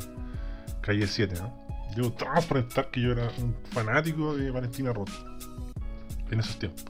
[0.80, 1.63] Calle 7, ¿no?
[1.94, 5.10] Debo transparentar que yo era un fanático de Valentina Roth
[6.30, 6.84] en esos tiempos.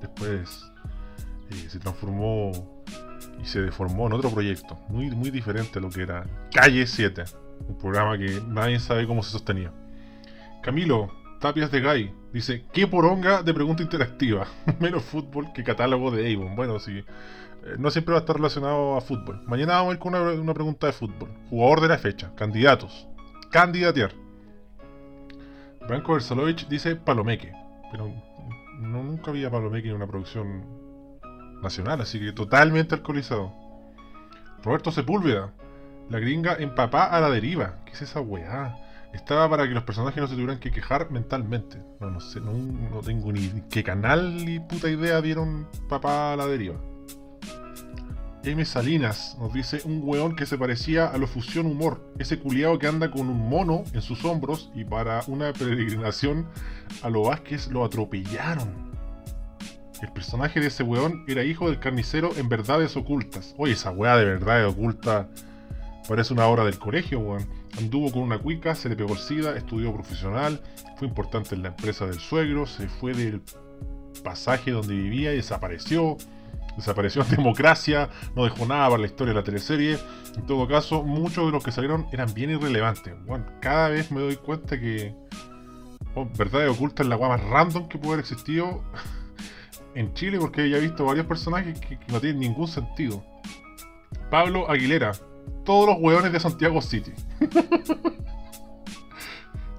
[0.00, 0.70] Después
[1.50, 2.82] eh, se transformó
[3.42, 7.24] y se deformó en otro proyecto, muy, muy diferente a lo que era Calle 7,
[7.68, 9.72] un programa que nadie sabe cómo se sostenía.
[10.62, 14.46] Camilo, Tapias de Gay, dice, ¿qué poronga de pregunta interactiva?
[14.80, 16.54] Menos fútbol que catálogo de Avon.
[16.54, 17.04] Bueno, sí, eh,
[17.78, 19.40] no siempre va a estar relacionado a fútbol.
[19.46, 21.30] Mañana vamos a ir con una, una pregunta de fútbol.
[21.50, 23.08] Jugador de la fecha, candidatos,
[23.50, 24.21] candidatear.
[25.88, 27.52] Branko Versalovic dice Palomeque,
[27.90, 28.08] pero
[28.78, 30.64] no, nunca había Palomeque en una producción
[31.62, 33.52] nacional, así que totalmente alcoholizado.
[34.62, 35.52] Roberto Sepúlveda,
[36.08, 37.76] la gringa en papá a la deriva.
[37.84, 38.76] ¿Qué es esa weá?
[39.12, 41.78] Estaba para que los personajes no se tuvieran que quejar mentalmente.
[42.00, 46.36] No, no sé, no, no tengo ni qué canal ni puta idea vieron papá a
[46.36, 46.76] la deriva.
[48.44, 48.64] M.
[48.64, 52.88] Salinas nos dice un weón que se parecía a lo fusión humor, ese culiado que
[52.88, 56.48] anda con un mono en sus hombros y para una peregrinación
[57.02, 58.90] a lo Vázquez lo atropellaron.
[60.02, 63.54] El personaje de ese weón era hijo del carnicero en Verdades Ocultas.
[63.58, 65.28] Oye, esa weá de Verdades Ocultas
[66.08, 67.46] parece una obra del colegio, weón.
[67.78, 70.60] Anduvo con una cuica, se le pegó el SIDA, estudió profesional,
[70.96, 73.40] fue importante en la empresa del suegro, se fue del
[74.24, 76.16] pasaje donde vivía y desapareció.
[76.76, 79.98] Desapareció en democracia, no dejó nada para la historia de la teleserie.
[80.36, 83.14] En todo caso, muchos de los que salieron eran bien irrelevantes.
[83.26, 85.14] Bueno, cada vez me doy cuenta que
[86.14, 88.82] oh, verdad oculta es la guapa más random que puede haber existido
[89.94, 93.22] en Chile, porque ya he visto varios personajes que, no tienen ningún sentido.
[94.30, 95.12] Pablo Aguilera,
[95.64, 97.12] todos los hueones de Santiago City.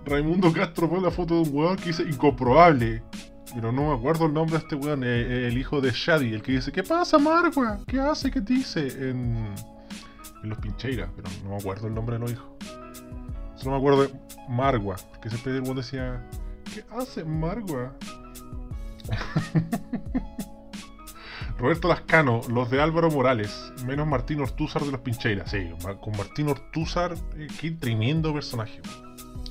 [0.05, 3.01] Raimundo Castro pone la foto de un hueón que dice incomprobable.
[3.53, 6.33] Pero no me acuerdo el nombre de este weón, eh, eh, el hijo de Shadi,
[6.33, 7.79] el que dice, ¿qué pasa, Margua?
[7.87, 8.31] ¿Qué hace?
[8.31, 8.87] ¿Qué dice?
[8.87, 9.53] En,
[10.43, 12.47] en Los Pincheiras, pero no me acuerdo el nombre de los hijos.
[13.55, 14.13] Solo me acuerdo de
[14.49, 16.27] Margua, porque siempre el weón decía,
[16.73, 17.93] ¿qué hace Margua?
[21.57, 25.51] Roberto Lascano, los de Álvaro Morales, menos Martín Ortúzar de los Pincheiras.
[25.51, 25.69] Sí,
[26.01, 28.81] con Martín Ortúzar, eh, qué tremendo personaje.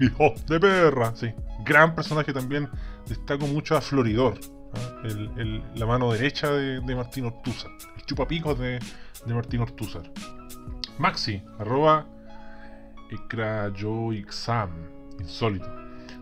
[0.01, 1.33] Hijo de perra, sí.
[1.65, 2.69] Gran personaje también.
[3.07, 4.39] Destaco mucho a Floridor,
[4.75, 5.09] ¿ah?
[5.75, 7.71] la mano derecha de, Martín Ortúzar.
[7.97, 8.79] El chupapicos de,
[9.27, 10.11] Martín Ortúzar.
[10.99, 12.07] Maxi, arroba
[13.11, 14.71] Exam,
[15.19, 15.69] insólito.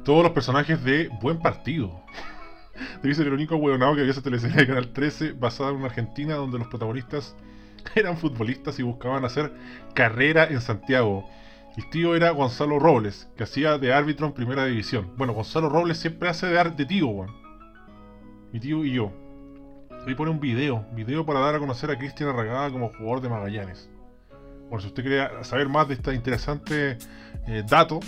[0.05, 2.03] Todos los personajes de Buen Partido.
[3.03, 5.87] Debe ser el único hueonado que había esa teleserie de Canal 13 basada en una
[5.87, 7.37] Argentina donde los protagonistas
[7.95, 9.53] eran futbolistas y buscaban hacer
[9.95, 11.29] carrera en Santiago.
[11.81, 15.15] El tío era Gonzalo Robles, que hacía de árbitro en primera división.
[15.17, 17.35] Bueno, Gonzalo Robles siempre hace de, de tío, weón.
[18.53, 19.11] Mi tío y yo.
[20.07, 23.31] Ahí pone un video, video para dar a conocer a Cristian Arragada como jugador de
[23.31, 23.89] Magallanes.
[24.69, 26.99] Bueno, si usted quiere saber más de este interesante
[27.47, 28.01] eh, dato,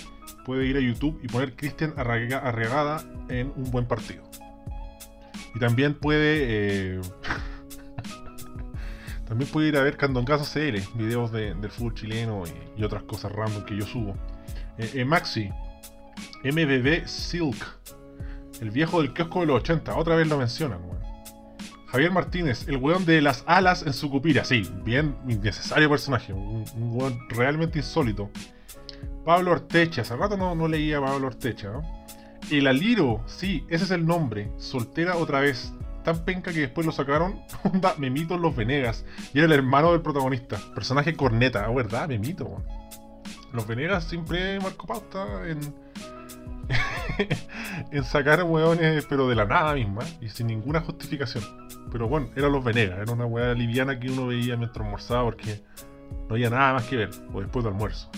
[0.44, 4.22] puede ir a YouTube y poner Cristian Arragada en un buen partido.
[5.54, 6.96] Y también puede.
[6.96, 7.00] Eh,
[9.26, 12.44] también puede ir a ver Candongazo CL, videos del fútbol chileno
[12.76, 14.14] y, otras cosas random que yo subo.
[14.78, 15.50] Eh, eh, Maxi,
[16.44, 17.56] MBB Silk,
[18.60, 20.80] el viejo del kiosco de los 80, otra vez lo mencionan,
[21.92, 26.64] Javier Martínez, el weón de las alas en su cupira, sí, bien innecesario personaje, un,
[26.74, 28.30] weón realmente insólito.
[29.26, 31.82] Pablo Ortecha, hace rato no, no leía a Pablo Ortecha.
[32.50, 34.50] El Aliro, sí, ese es el nombre.
[34.56, 35.74] Soltera otra vez.
[36.04, 37.40] Tan penca que después lo sacaron.
[37.64, 39.04] Onda, Memito Los Venegas.
[39.32, 40.58] Y era el hermano del protagonista.
[40.74, 42.08] Personaje corneta, oh, ¿verdad?
[42.08, 42.62] Memito.
[43.52, 45.60] Los Venegas siempre marcó pauta en.
[47.90, 50.02] en sacar weones, pero de la nada misma.
[50.20, 51.44] Y sin ninguna justificación.
[51.90, 52.98] Pero bueno, era Los Venegas.
[53.00, 55.62] Era una weá liviana que uno veía mientras almorzaba porque
[56.28, 57.10] no había nada más que ver.
[57.32, 58.10] O después del almuerzo.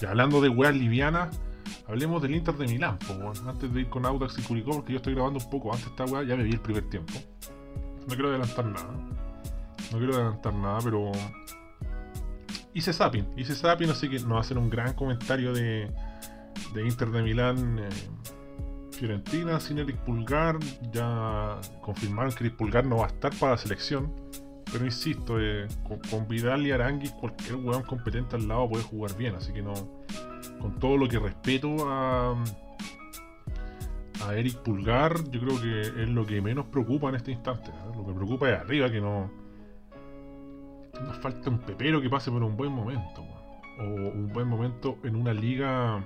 [0.00, 1.40] Y hablando de weas livianas
[1.86, 2.98] Hablemos del Inter de Milán,
[3.46, 6.04] antes de ir con Audax y Curicó, porque yo estoy grabando un poco antes esta
[6.04, 7.12] weá, ya me vi el primer tiempo.
[8.06, 8.92] No quiero adelantar nada.
[9.92, 11.12] No quiero adelantar nada, pero.
[12.72, 15.90] Hice zapping, hice zapping, así que nos hacer un gran comentario de,
[16.74, 17.78] de Inter de Milán.
[17.78, 17.88] Eh,
[18.92, 20.58] Fiorentina sin Eric Pulgar.
[20.92, 24.12] Ya confirmaron que Eric Pulgar no va a estar para la selección.
[24.72, 29.16] Pero insisto, eh, con, con, Vidal y Arangui, cualquier weón competente al lado puede jugar
[29.16, 29.72] bien, así que no
[30.60, 32.34] con todo lo que respeto a,
[34.26, 37.70] a Eric Pulgar, yo creo que es lo que menos preocupa en este instante.
[37.70, 37.96] ¿eh?
[37.96, 39.30] Lo que preocupa es arriba que no.
[41.04, 43.24] Nos falta un pepero que pase por un buen momento.
[43.78, 46.04] O un buen momento en una liga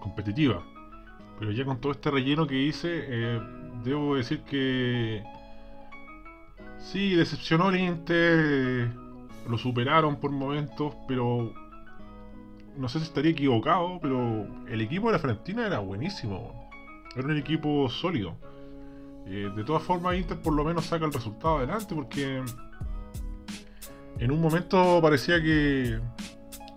[0.00, 0.62] competitiva.
[1.38, 3.40] Pero ya con todo este relleno que hice, eh,
[3.84, 5.22] debo decir que.
[6.78, 8.90] Sí, decepcionó el Inter.
[9.48, 11.52] Lo superaron por momentos, pero
[12.80, 16.70] no sé si estaría equivocado, pero el equipo de la Fiorentina era buenísimo.
[17.14, 18.36] Era un equipo sólido.
[19.26, 22.42] Eh, de todas formas, Inter por lo menos saca el resultado adelante porque
[24.18, 26.00] en un momento parecía que,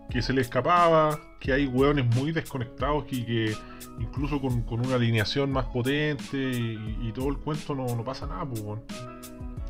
[0.10, 3.56] que se le escapaba, que hay hueones muy desconectados y que
[4.00, 8.46] incluso con, una alineación más potente y, todo el cuento no, pasa nada.
[8.46, 8.80] Pues,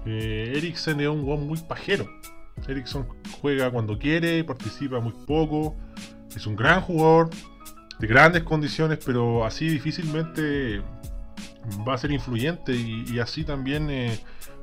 [0.05, 2.09] eh, Eriksen es un hueón muy pajero.
[2.67, 3.05] Eriksen
[3.41, 5.75] juega cuando quiere, participa muy poco.
[6.35, 7.29] Es un gran jugador,
[7.99, 10.81] de grandes condiciones, pero así difícilmente
[11.87, 14.19] va a ser influyente y, así también eh,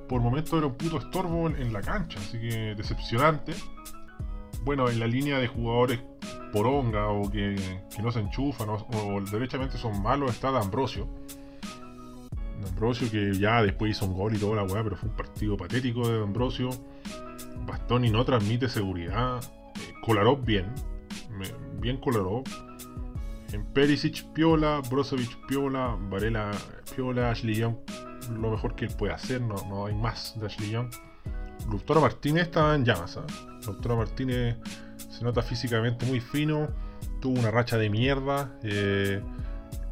[0.09, 3.55] por momentos era un puto estorbo en, la cancha, así que decepcionante.
[4.63, 6.01] Bueno, en la línea de jugadores
[6.53, 7.57] poronga o que,
[8.03, 11.09] no se enchufan o, derechamente son malos está D'Ambrosio.
[12.63, 15.57] D'Ambrosio que ya después hizo un gol y toda la weá, pero fue un partido
[15.57, 16.71] patético de D'Ambrosio.
[17.67, 19.41] Bastoni no transmite seguridad.
[19.77, 20.67] Eh, bien,
[21.81, 22.43] bien colorado.
[23.53, 26.53] En Perisic Piola, Brozovic Piola, Varela
[26.95, 27.77] Piola, Ashley Young
[28.29, 30.91] lo mejor que él puede hacer, no, no hay más de Ashley Young.
[31.69, 33.89] Lautaro Martínez estaba en llamas, ¿eh?
[33.89, 34.57] Martínez
[34.97, 36.69] se nota físicamente muy fino,
[37.21, 39.23] tuvo una racha de mierda, eh,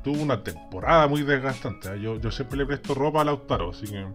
[0.03, 1.94] tuvo una temporada muy desgastante.
[1.94, 2.01] ¿eh?
[2.01, 4.07] Yo, yo siempre le presto ropa a Lautaro, así que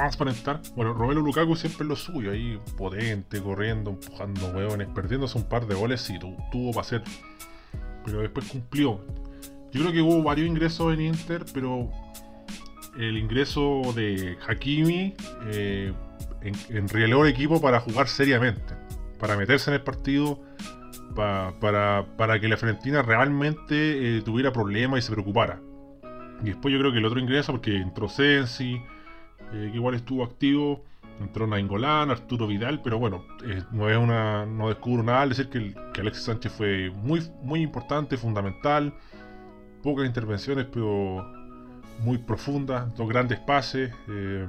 [0.00, 0.60] transparentar.
[0.74, 5.66] Bueno, Romelu Lukaku siempre es lo suyo, ahí potente, corriendo, empujando hueones, perdiéndose un par
[5.66, 7.02] de goles, tu- tuvo para hacer.
[8.04, 9.00] Pero después cumplió.
[9.72, 11.88] Yo creo que hubo varios ingresos en Inter, pero
[12.98, 15.14] el ingreso de Hakimi
[15.46, 15.92] eh,
[16.42, 18.74] en, enrieló el equipo para jugar seriamente,
[19.18, 20.40] para meterse en el partido,
[21.14, 25.60] pa- para, para que la Fiorentina realmente eh, tuviera problemas y se preocupara.
[26.42, 28.82] Y después yo creo que el otro ingreso, porque entró Sensi,
[29.52, 30.82] eh, que igual estuvo activo,
[31.20, 35.48] entró Nainggolan, Arturo Vidal, pero bueno, eh, no es una no descubro nada al decir
[35.48, 38.94] que, Alexis Sánchez fue muy, muy importante, fundamental,
[39.82, 41.24] pocas intervenciones, pero
[42.00, 44.46] muy profundas, dos grandes pases eh,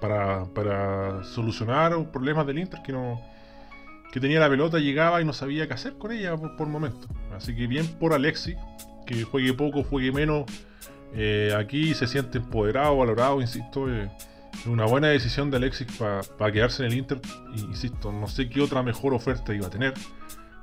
[0.00, 3.20] para, para solucionar un problema del Inter que no
[4.12, 7.08] que tenía la pelota, llegaba y no sabía qué hacer con ella por, por momentos.
[7.36, 8.56] Así que bien por Alexis,
[9.06, 10.44] que juegue poco, juegue menos.
[11.14, 13.90] Eh, aquí se siente empoderado, valorado, insisto.
[13.90, 14.10] eh,
[14.66, 17.20] una buena decisión de Alexis para quedarse en el Inter.
[17.56, 19.94] Insisto, no sé qué otra mejor oferta iba a tener.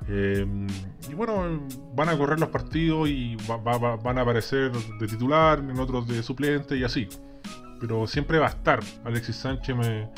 [0.08, 0.46] Eh,
[1.10, 5.06] y bueno, van a correr los partidos y va- va- va- van a aparecer de
[5.06, 7.08] titular, en otros de suplente y así.
[7.80, 8.80] Pero siempre va a estar.
[9.04, 10.10] Alexis Sánchez me,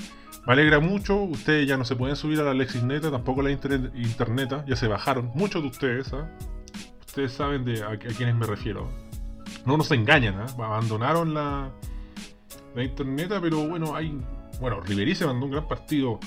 [0.47, 1.17] alegra mucho.
[1.23, 4.65] Ustedes ya no se pueden subir a la Alexis Neta, tampoco a la internet, Interneta.
[4.67, 5.31] Ya se bajaron.
[5.35, 6.29] Muchos de ustedes, ¿ah?
[7.07, 8.91] Ustedes saben a, a quiénes me refiero.
[9.69, 10.47] No nos engañan, ¿ah?
[10.57, 11.71] Abandonaron la,
[12.75, 14.19] la Interneta, pero bueno, hay.
[14.61, 16.19] Bueno, Riverí se mandó un gran partido.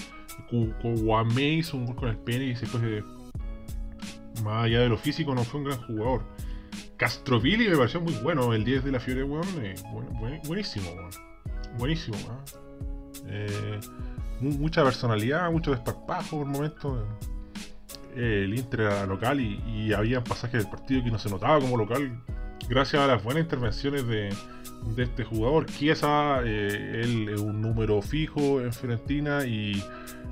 [0.82, 3.04] Kouamé hizo un gol con el pene y después de.
[4.44, 6.24] Más allá de lo físico, no fue un gran jugador.
[6.98, 9.76] Castrovilli me pareció muy bueno, el 10 de la Fiore, eh,
[10.48, 11.10] buenísimo, weón.
[11.80, 12.44] Buenísimo, ¿ah?
[13.28, 13.80] Eh,
[14.40, 17.04] mu- mucha personalidad, mucho desparpajo por momentos.
[18.16, 21.76] Eh, el Inter era local y había pasajes del partido que no se notaba como
[21.78, 22.22] local
[22.72, 24.30] gracias a las buenas intervenciones de,
[24.98, 25.66] este jugador.
[25.66, 29.84] Chiesa, eh, él es un número fijo en Fiorentina y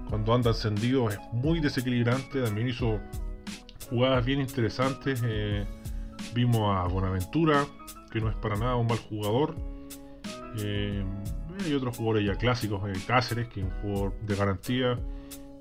[0.10, 2.42] cuando anda encendido es muy desequilibrante.
[2.42, 2.98] También hizo
[3.90, 5.22] jugadas bien interesantes.
[5.26, 5.66] eh,
[6.34, 7.66] vimos a Bonaventura,
[8.10, 9.56] que no es para nada un mal jugador.
[10.60, 11.04] Eh,
[11.66, 15.00] hay otros jugadores ya clásicos, eh, Cáceres, que es un jugador de garantía.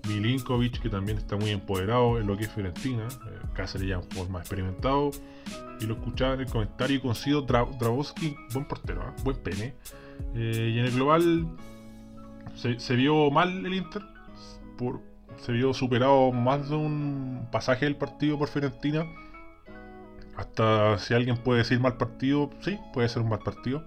[0.07, 3.05] Milinkovic, que también está muy empoderado en lo que es Fiorentina.
[3.09, 5.11] Eh, Cáceres ya un jugador más experimentado.
[5.81, 9.15] Y lo escuchaba en el comentario y coincido, Dra- Drabowski, buen portero, ¿ah?
[9.25, 9.75] buen pene.
[10.35, 11.47] Eh, y en el global
[12.55, 14.03] se, vio mal el Inter.
[15.39, 19.05] Se vio superado más de un pasaje del partido por Fiorentina.
[20.37, 23.85] Hasta si alguien puede decir mal partido, sí, puede ser un mal partido.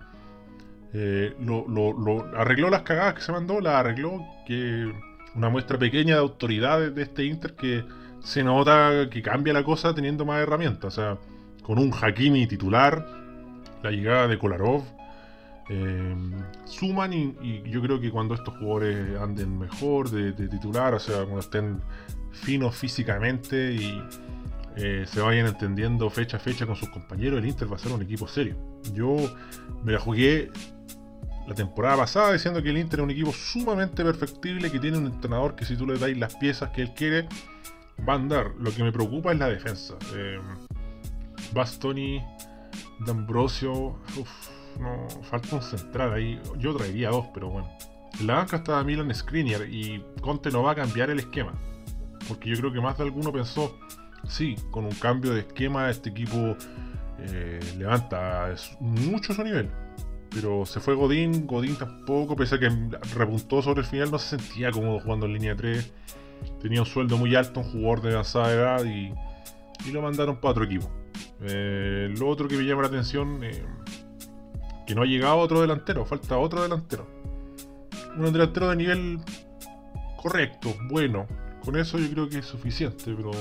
[0.94, 4.20] Eh, lo- arregló las cagadas que se mandó, las arregló.
[4.46, 4.92] Que
[5.36, 7.84] una muestra pequeña de autoridad de, este Inter que
[8.24, 10.98] se nota que cambia la cosa teniendo más herramientas.
[10.98, 11.18] O sea,
[11.64, 13.06] con un Hakimi titular,
[13.84, 14.84] la llegada de Kolarov,
[15.70, 16.16] eh,
[16.66, 21.00] suman y, y yo creo que cuando estos jugadores anden mejor de, de titular, o
[21.00, 21.80] sea, cuando estén
[22.32, 24.02] finos físicamente y
[24.78, 27.92] eh, se vayan entendiendo fecha a fecha con sus compañeros, el Inter va a ser
[27.92, 28.56] un equipo serio.
[28.94, 29.18] Yo
[29.84, 30.50] me la jugué
[31.48, 35.08] la temporada pasada diciendo que el Inter es un equipo sumamente perfectible, que tiene un
[35.08, 37.28] entrenador que si tú le dais las piezas que él quiere,
[38.08, 38.52] va a andar.
[38.60, 39.96] Lo que me preocupa es la defensa.
[40.16, 40.40] Eh,
[41.54, 42.24] Bastoni,
[43.06, 44.00] D'Ambrosio,
[44.80, 46.42] no, falta un central ahí.
[46.58, 47.70] Yo traería dos, pero bueno.
[48.20, 51.54] En la banca estaba Milan Skriniar y Conte no va a cambiar el esquema.
[52.28, 53.78] Porque yo creo que más de alguno pensó,
[54.28, 56.56] sí, con un cambio de esquema este equipo
[57.20, 59.70] eh, levanta mucho su nivel.
[60.32, 62.70] Pero se fue Godín, Godín tampoco, pese a que
[63.16, 65.94] repuntó sobre el final, no se sentía cómodo jugando en línea 3.
[66.62, 69.14] Tenía un sueldo muy alto, un jugador de avanzada edad y,
[69.88, 70.90] y lo mandaron para otro equipo.
[71.42, 73.64] Eh, lo otro que me llama la atención, eh,
[74.86, 77.08] que no ha llegado otro delantero, falta otro delantero.
[78.18, 79.20] Un delantero de nivel
[80.22, 81.28] correcto, bueno.
[81.64, 83.32] Con eso yo creo que es suficiente, pero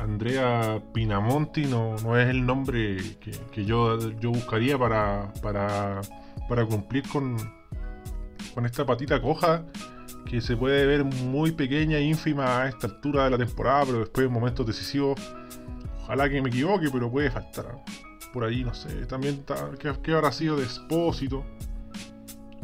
[0.00, 6.00] Andrea Pinamonti no, no es el nombre que, que yo, yo buscaría para, para,
[6.48, 7.36] para cumplir con,
[8.54, 9.64] con esta patita coja
[10.24, 13.98] que se puede ver muy pequeña e ínfima a esta altura de la temporada, pero
[14.00, 15.20] después en momentos decisivos,
[16.02, 17.84] ojalá que me equivoque, pero puede faltar.
[18.32, 21.44] Por ahí, no sé, también está, ¿qué, habrá sido de Expósito?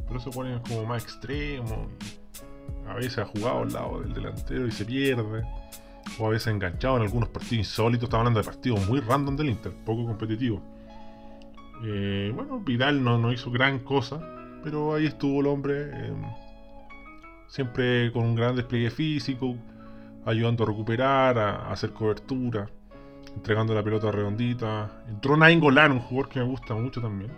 [0.07, 1.89] Pero se pone como más extremo.
[2.89, 5.43] A veces ha jugado al lado del delantero y se pierde.
[6.19, 8.05] O a veces enganchado en algunos partidos insólitos.
[8.05, 10.63] Estamos hablando de partidos muy random del Inter, poco competitivos.
[11.85, 14.21] Eh, bueno, Vidal no, no hizo gran cosa,
[14.65, 15.91] pero ahí estuvo el hombre.
[15.93, 16.13] eh,
[17.47, 19.57] siempre con un gran despliegue físico,
[20.25, 22.69] ayudando a recuperar, a, hacer cobertura,
[23.35, 25.05] entregando la pelota redondita.
[25.09, 27.33] Entró Nainggolan, un jugador que me gusta mucho también,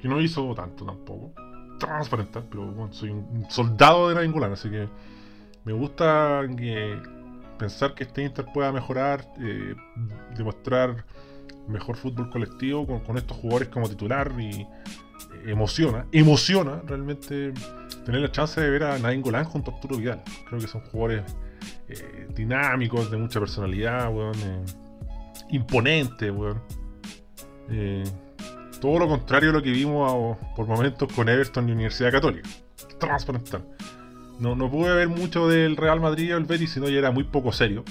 [0.00, 1.32] que no hizo tanto tampoco.
[1.78, 4.88] transparentar, pero bueno, soy un soldado de Nainggolan, así que
[5.64, 7.00] me gusta que
[7.58, 9.74] pensar que este Inter pueda mejorar, eh,
[10.36, 11.04] demostrar
[11.66, 14.66] mejor fútbol colectivo con, estos jugadores como titular eh,
[15.46, 17.52] emociona, emociona realmente
[18.06, 20.22] tener la chance de ver a Nainggolan junto a Arturo Vidal.
[20.48, 21.24] Creo que son jugadores
[21.88, 24.36] eh, dinámicos, de mucha personalidad, weón,
[25.50, 26.62] imponentes, weón.
[28.80, 32.48] Todo lo contrario a lo que vimos a- por momentos con Everton y Universidad Católica.
[32.98, 33.62] Transparentar.
[34.38, 37.24] No, no pude ver mucho del Real Madrid o el Betis, sino ya era muy
[37.24, 37.84] poco serio.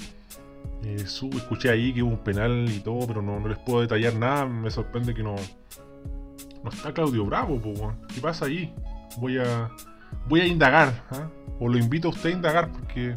[0.84, 3.80] Eh, su- escuché ahí que hubo un penal y todo, pero no, no les puedo
[3.80, 4.46] detallar nada.
[4.46, 5.34] Me sorprende que no.
[6.64, 7.92] No está Claudio Bravo, po.
[8.14, 8.72] ¿qué pasa ahí?
[9.18, 9.68] Voy a.
[10.26, 11.28] Voy a indagar, ¿ah?
[11.60, 13.14] o lo invito a usted a indagar porque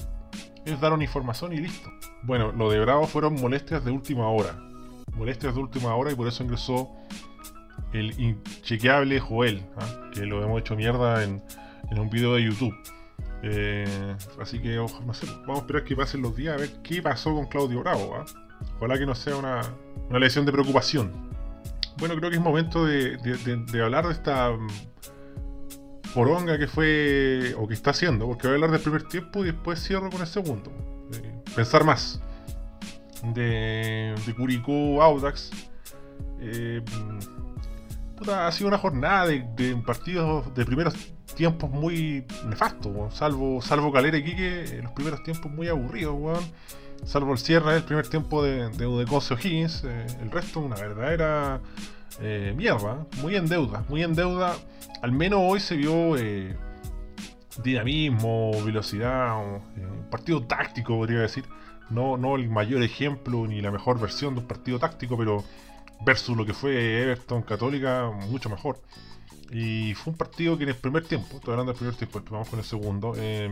[0.66, 1.90] es dar una información y listo.
[2.24, 4.56] Bueno, lo de Bravo fueron molestias de última hora.
[5.16, 6.90] Molestias de última hora y por eso ingresó
[7.94, 10.10] el inchequeable Joel, ¿ah?
[10.14, 11.42] que lo hemos hecho mierda en
[11.98, 12.74] un video de YouTube.
[13.44, 17.34] Eh, así que ojo, vamos a esperar que pasen los días a ver qué pasó
[17.34, 18.16] con Claudio Bravo.
[18.16, 18.26] ¿ah?
[18.78, 19.62] Ojalá que no sea una,
[20.10, 21.30] una lesión de preocupación.
[21.98, 24.68] Bueno, creo que es momento de, de- hablar de esta mm,
[26.14, 29.48] poronga que fue o que está haciendo, porque voy a hablar del primer tiempo y
[29.48, 30.72] después cierro con el segundo.
[31.56, 32.22] Pensar más
[33.34, 35.52] de, de Curicó Audax.
[36.40, 36.82] Eh,
[38.18, 40.96] puta, ha sido una jornada de, de partidos de primeros
[41.36, 46.44] tiempos muy nefastos, salvo, salvo Calera y Quique, eh, los primeros tiempos muy aburridos, weón.
[47.06, 51.62] salvo el cierre del primer tiempo de, de Udeconce O'Higgins, eh, el resto una verdadera
[52.20, 54.56] eh, mierda, muy en deuda, muy en deuda.
[55.02, 56.56] Al menos hoy se vio eh,
[57.64, 61.46] dinamismo, velocidad, un partido táctico, podría decir.
[61.90, 65.44] No, no el mayor ejemplo ni la mejor versión de un partido táctico, pero
[66.06, 68.80] versus lo que fue Everton Católica, mucho mejor.
[69.52, 72.48] Y fue un partido que en el primer tiempo, estoy hablando del primer tiempo, vamos
[72.48, 73.52] con el segundo, eh,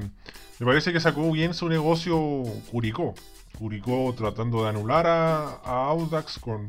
[0.59, 3.13] me parece que sacó bien su negocio Curicó.
[3.57, 6.67] Curicó tratando de anular a, a Audax con,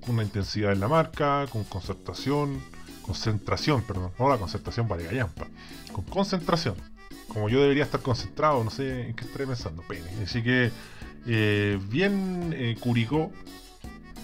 [0.00, 2.58] con una intensidad en la marca, con concertación,
[3.02, 5.46] concentración, perdón, no la concentración vale gallampa,
[5.92, 6.74] con concentración.
[7.28, 10.08] Como yo debería estar concentrado, no sé en qué estaré pensando, pene.
[10.22, 10.70] Así que
[11.26, 13.30] eh, bien eh, Curicó,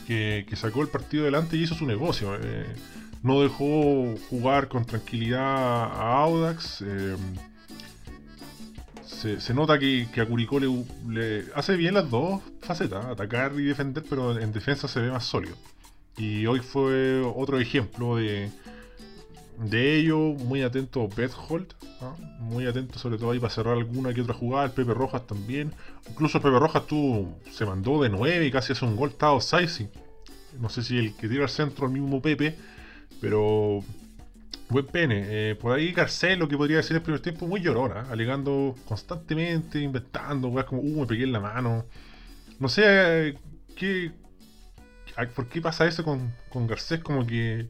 [0.06, 2.34] que, que sacó el partido adelante y hizo su negocio.
[3.22, 6.82] No dejó jugar con tranquilidad a Audax.
[6.82, 7.16] eh,
[9.38, 14.04] se, nota que, que a Curicó le, hace bien las dos facetas, atacar y defender,
[14.08, 15.56] pero en defensa se ve más sólido.
[16.16, 18.50] Y hoy fue otro ejemplo de,
[19.58, 22.14] de ello, muy atento Betholt, ¿ah?
[22.38, 25.72] muy atento sobre todo ahí para cerrar alguna que otra jugada, el Pepe Rojas también.
[26.08, 29.32] Incluso el Pepe Rojas tuvo, se mandó de 9 y casi hace un gol, estaba
[29.32, 29.90] offside,
[30.58, 32.56] No sé si el que tira al centro el mismo Pepe,
[33.20, 33.82] pero
[34.68, 35.24] buen pene.
[35.28, 39.80] Eh, por ahí Garcés, lo que podría decir el primer tiempo, muy llorona, alegando constantemente,
[39.80, 41.84] inventando, weas como, uh, me pegué en la mano.
[42.58, 43.38] No sé eh,
[43.76, 44.12] qué.
[45.16, 47.00] a- ¿Por qué pasa eso con, con Garcés?
[47.00, 47.68] Como que.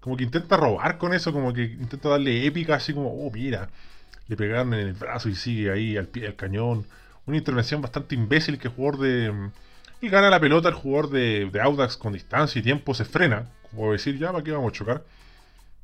[0.00, 3.70] Como que intenta robar con eso, como que intenta darle épica, así como, oh, mira,
[4.28, 6.86] le pegaron en el brazo y sigue ahí al pie del cañón.
[7.26, 9.50] Una intervención bastante imbécil que el jugador de.
[10.04, 13.90] Y gana la pelota el jugador de, Audax con distancia y tiempo, se frena, como
[13.90, 15.02] decir, ya, ¿para qué vamos a chocar?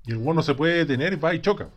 [0.04, 1.70] Y el bueno no se puede detener, va y choca.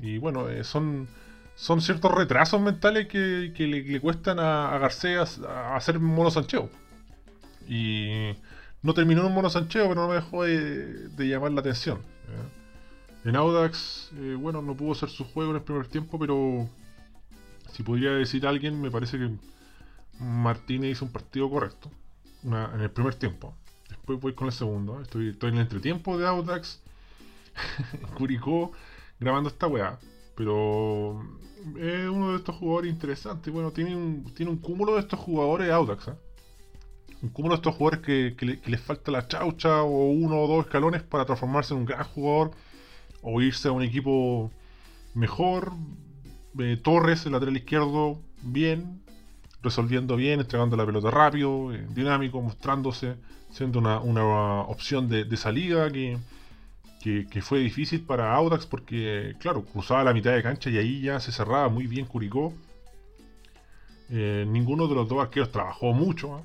[0.00, 1.08] Y bueno, eh, son,
[1.56, 6.70] son ciertos retrasos mentales que, le, cuestan a, a Garcés a, a hacer mono sancheo.
[7.68, 8.32] Y
[8.80, 12.00] no terminó en un mono sancheo, pero no me dejó de, llamar la atención.
[13.26, 16.66] En Audax, eh, bueno, no pudo hacer su juego en el primer tiempo, pero
[17.72, 19.28] si podría decir alguien, me parece que
[20.20, 21.90] Martínez hizo un partido correcto
[22.44, 23.54] en el primer tiempo.
[23.88, 25.00] Después voy con el segundo.
[25.00, 26.80] Estoy, en el entretiempo de Audax.
[28.16, 28.72] Curicó
[29.18, 29.98] grabando esta weá.
[30.34, 31.20] Pero
[31.76, 33.52] es uno de estos jugadores interesantes.
[33.52, 36.08] Bueno, tiene un, cúmulo de estos jugadores Audax.
[36.08, 36.14] ¿eh?
[37.22, 38.00] Un cúmulo de estos jugadores
[38.36, 41.86] que, le- les falta la chaucha o uno o dos escalones para transformarse en un
[41.86, 42.52] gran jugador
[43.22, 44.50] o irse a un equipo
[45.14, 45.72] mejor.
[46.58, 49.00] Eh, Torres, el lateral izquierdo, bien,
[49.62, 53.16] resolviendo bien, entregando la pelota rápido, eh, dinámico, mostrándose,
[53.50, 56.18] siendo una, una opción de, de salida que,
[57.00, 61.20] que, fue difícil para Audax porque, claro, cruzaba la mitad de cancha y ahí ya
[61.20, 62.52] se cerraba muy bien Curicó.
[64.10, 66.36] Eh, ninguno de los dos arqueros trabajó mucho.
[66.36, 66.42] ¿ah?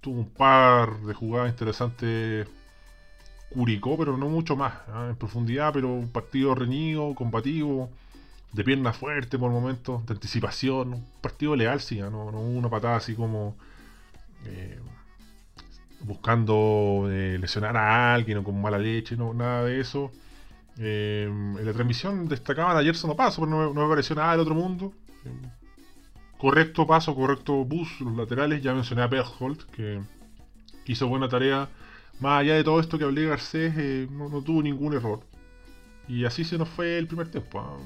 [0.00, 2.48] Tuvo un par de jugadas interesantes
[3.50, 4.72] Curicó, pero no mucho más.
[4.88, 5.08] ¿ah?
[5.10, 7.90] En profundidad, pero un partido reñido, combativo,
[8.52, 10.94] de pierna fuerte por momentos, de anticipación.
[10.94, 12.10] Un partido leal, sí, ¿ah?
[12.10, 13.56] no, no una patada así como
[14.44, 14.78] eh,
[16.00, 20.10] buscando eh, lesionar a alguien o con mala leche, no, nada de eso.
[20.78, 24.40] Eh, en la transmisión destacaban ayer no paso, pero no, no me pareció nada del
[24.40, 24.92] otro mundo.
[25.24, 25.30] Eh,
[26.38, 28.62] correcto paso, correcto bus, los laterales.
[28.62, 30.00] Ya mencioné a Berthold, que
[30.86, 31.68] hizo buena tarea.
[32.20, 35.20] Más allá de todo esto que hablé, Garcés eh, no, no tuvo ningún error.
[36.08, 37.60] Y así se nos fue el primer tiempo.
[37.60, 37.78] ah.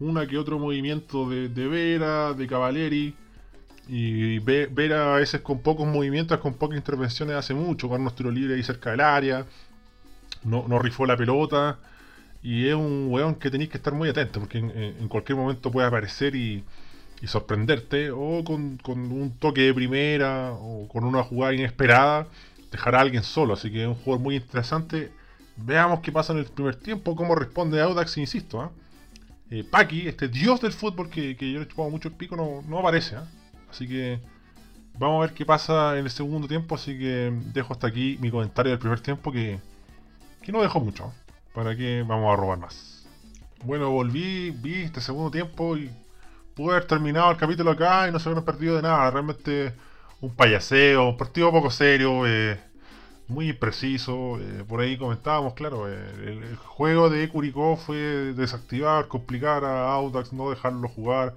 [0.00, 3.14] Una que otro movimiento de, de Vera, de Cavaleri.
[3.88, 7.88] Y Ve- Vera a veces con pocos movimientos, con pocas intervenciones hace mucho.
[7.88, 9.46] Con unos tiros libres ahí cerca del área.
[10.44, 11.78] No, no rifó la pelota.
[12.42, 14.40] Y es un weón que tenéis que estar muy atento.
[14.40, 16.64] Porque en, cualquier momento puede aparecer y,
[17.20, 18.10] y sorprenderte.
[18.10, 20.52] O con, con un toque de primera.
[20.52, 22.26] O con una jugada inesperada.
[22.72, 23.54] Dejar a alguien solo.
[23.54, 25.10] Así que es un jugador muy interesante.
[25.56, 27.14] Veamos qué pasa en el primer tiempo.
[27.16, 28.62] Cómo responde Audax, insisto.
[28.62, 28.70] ¿ah?
[29.50, 32.78] Eh, Paki, este dios del fútbol que, yo le he chupado mucho el pico, no,
[32.78, 33.16] aparece.
[33.16, 33.26] ¿ah?
[33.68, 34.20] Así que
[34.98, 36.76] vamos a ver qué pasa en el segundo tiempo.
[36.76, 39.58] Así que dejo hasta aquí mi comentario del primer tiempo que,
[40.42, 41.06] que no dejó mucho.
[41.06, 41.12] ¿ah?
[41.52, 43.06] ¿Para que vamos a robar más?
[43.64, 45.90] Bueno, volví, vi este segundo tiempo y
[46.54, 49.10] pude haber terminado el capítulo acá y no se hubieran perdido de nada.
[49.10, 49.74] Realmente
[50.20, 52.60] un payaseo, un partido poco serio, eh,
[53.30, 54.38] muy impreciso.
[54.40, 55.94] eh, por ahí comentábamos, claro, eh,
[56.26, 57.96] el, el juego de Curicó fue
[58.34, 61.34] desactivar, complicar a Audax, no dejarlo jugar.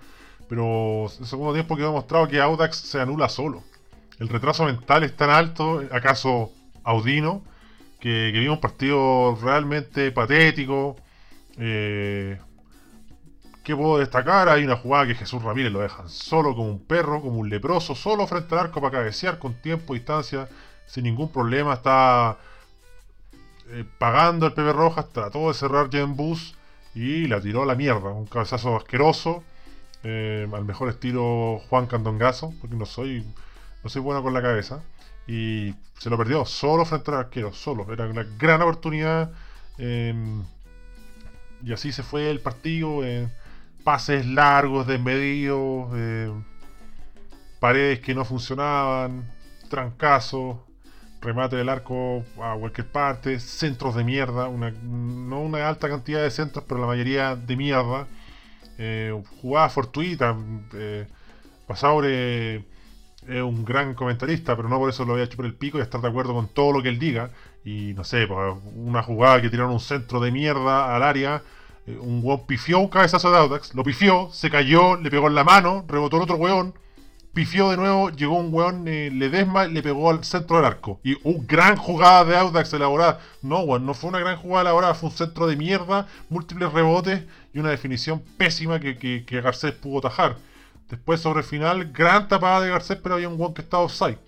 [0.50, 3.64] Pero el segundo tiempo quedó demostrado que Audax se anula solo.
[4.20, 6.52] El retraso mental es tan alto, acaso
[6.84, 7.41] Audino,
[8.00, 10.96] que, que vimos un partido realmente patético.
[11.58, 12.38] Eh,
[13.64, 14.50] ¿Qué puedo destacar?
[14.50, 17.96] Hay una jugada que Jesús Ramírez lo dejan solo como un perro, como un leproso,
[17.96, 20.50] solo frente al arco para cabecear con tiempo y distancia,
[20.86, 21.73] sin ningún problema.
[21.73, 22.38] Está
[23.69, 26.55] eh, pagando el Pepe Rojas, trató de cerrar Jen Bus
[26.95, 28.09] y la tiró a la mierda.
[28.09, 29.43] Un cabezazo asqueroso,
[30.03, 33.25] eh, al mejor estilo Juan Candongazo, porque no soy,
[33.84, 34.84] no soy bueno con la cabeza.
[35.27, 37.91] Y se lo perdió solo frente al arquero, solo.
[37.91, 39.31] Era una gran oportunidad.
[39.77, 40.13] eh,
[41.65, 43.05] y así se fue el partido.
[43.05, 43.29] eh,
[43.84, 45.89] pases largos, desmedidos,
[47.59, 49.29] paredes que no funcionaban,
[49.69, 50.57] trancazos,
[51.24, 56.32] remate del arco a cualquier parte, centros de mierda, una, no una alta cantidad de
[56.32, 58.07] centros, pero la mayoría de mierda.
[58.78, 60.36] Eh, jugada fortuita.
[60.74, 61.07] Eh,
[61.67, 62.65] Pasaure
[63.28, 65.82] es un gran comentarista, pero no por eso lo voy a chupar el pico y
[65.82, 67.30] estar de acuerdo con todo lo que él diga.
[67.63, 71.41] Y no sé, pues, una jugada que tiraron un centro de mierda al área.
[71.88, 75.36] eh, Un weón pifió un cabezazo de Audax, lo pifió, se cayó, le pegó en
[75.36, 76.74] la mano, rebotó el otro weón,
[77.34, 80.99] pifió de nuevo, llegó un weón, eh, Ledesma, le pegó al centro del arco.
[81.03, 83.19] Y un gran jugada de Audax elaborada.
[83.41, 87.23] No, weón, no fue una gran jugada elaborada, fue un centro de mierda, múltiples rebotes
[87.53, 90.38] y una definición pésima que, que, que Garcés pudo tajar.
[90.89, 94.19] Después, sobre el final, gran tapada de Garcés, pero había un weón que estaba offside.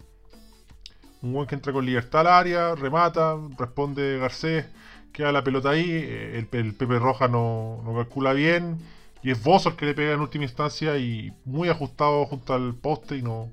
[1.21, 4.65] Un weón que entra con libertad al área, remata, responde Garcés,
[5.13, 8.79] queda la pelota ahí, eh, el, el Pepe Roja no, no calcula bien,
[9.25, 12.75] y es Bozo el que le pega en última instancia y muy ajustado junto al
[12.75, 13.49] poste y no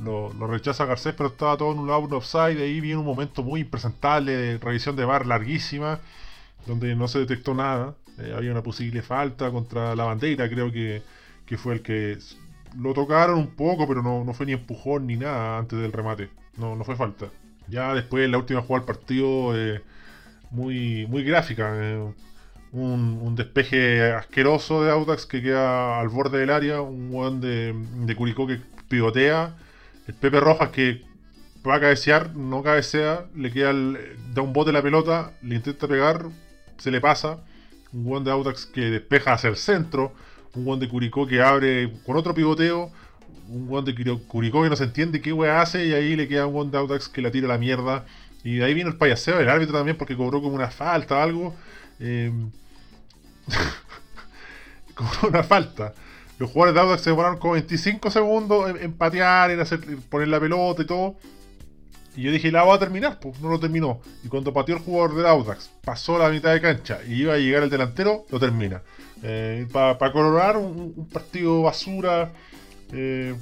[0.00, 3.42] lo, rechaza Garcés, pero estaba todo en un lado, un offside, ahí viene un momento
[3.42, 5.98] muy impresentable de revisión de bar larguísima,
[6.64, 11.02] donde no se detectó nada, Eh, había una posible falta contra la bandera, creo que,
[11.46, 12.18] que fue el que
[12.78, 16.28] lo tocaron un poco, pero no, no fue ni empujón ni nada antes del remate,
[16.56, 17.26] no, no fue falta.
[17.68, 19.82] Ya después, la última jugada del partido, eh,
[20.50, 21.72] muy, muy gráfica.
[21.74, 22.12] eh,
[22.72, 26.80] un, despeje asqueroso de Audax que queda al borde del área.
[26.80, 27.74] Un weón de,
[28.16, 29.56] Curicó que pivotea.
[30.06, 31.02] El Pepe Rojas que
[31.66, 33.26] va a cabecear, no cabecea.
[33.34, 33.98] Le queda el-
[34.34, 36.26] da un bote la pelota, le intenta pegar,
[36.78, 37.38] se le pasa.
[37.92, 40.12] Un weón de Audax que despeja hacia el centro.
[40.54, 42.90] Un weón de Curicó que abre con otro pivoteo.
[43.48, 45.86] Un weón de Curi- Curicó que no se entiende qué weón hace.
[45.86, 48.04] Y ahí le queda un weón de Audax que la tira a la mierda.
[48.44, 51.20] Y de ahí vino el payaseo del árbitro también porque cobró como una falta o
[51.20, 51.54] algo.
[52.02, 52.32] Eh,
[55.28, 55.94] una falta.
[56.38, 60.82] Los jugadores de Audax se demoraron como 25 segundos en, patear, en poner la pelota
[60.82, 61.16] y todo.
[62.16, 64.00] Y yo dije, la va a terminar, pues no lo terminó.
[64.24, 67.38] Y cuando pateó el jugador del Audax, pasó la mitad de cancha y iba a
[67.38, 68.82] llegar el delantero, lo termina.
[69.72, 72.32] Para coronar un, un partido basura,
[72.92, 73.34] eh,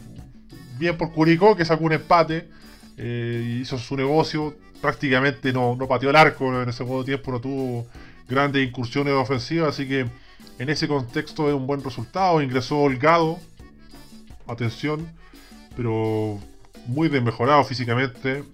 [0.78, 2.48] bien por Curicó, que sacó un empate,
[2.96, 7.40] eh, hizo su negocio, prácticamente no, no pateó el arco en el segundo tiempo, no
[7.40, 7.86] tuvo
[8.28, 10.06] grandes incursiones ofensivas, así que
[10.58, 12.42] en ese contexto es un buen resultado.
[12.42, 13.38] Ingresó holgado,
[14.46, 15.08] atención,
[15.76, 16.38] pero
[16.86, 18.44] muy desmejorado físicamente.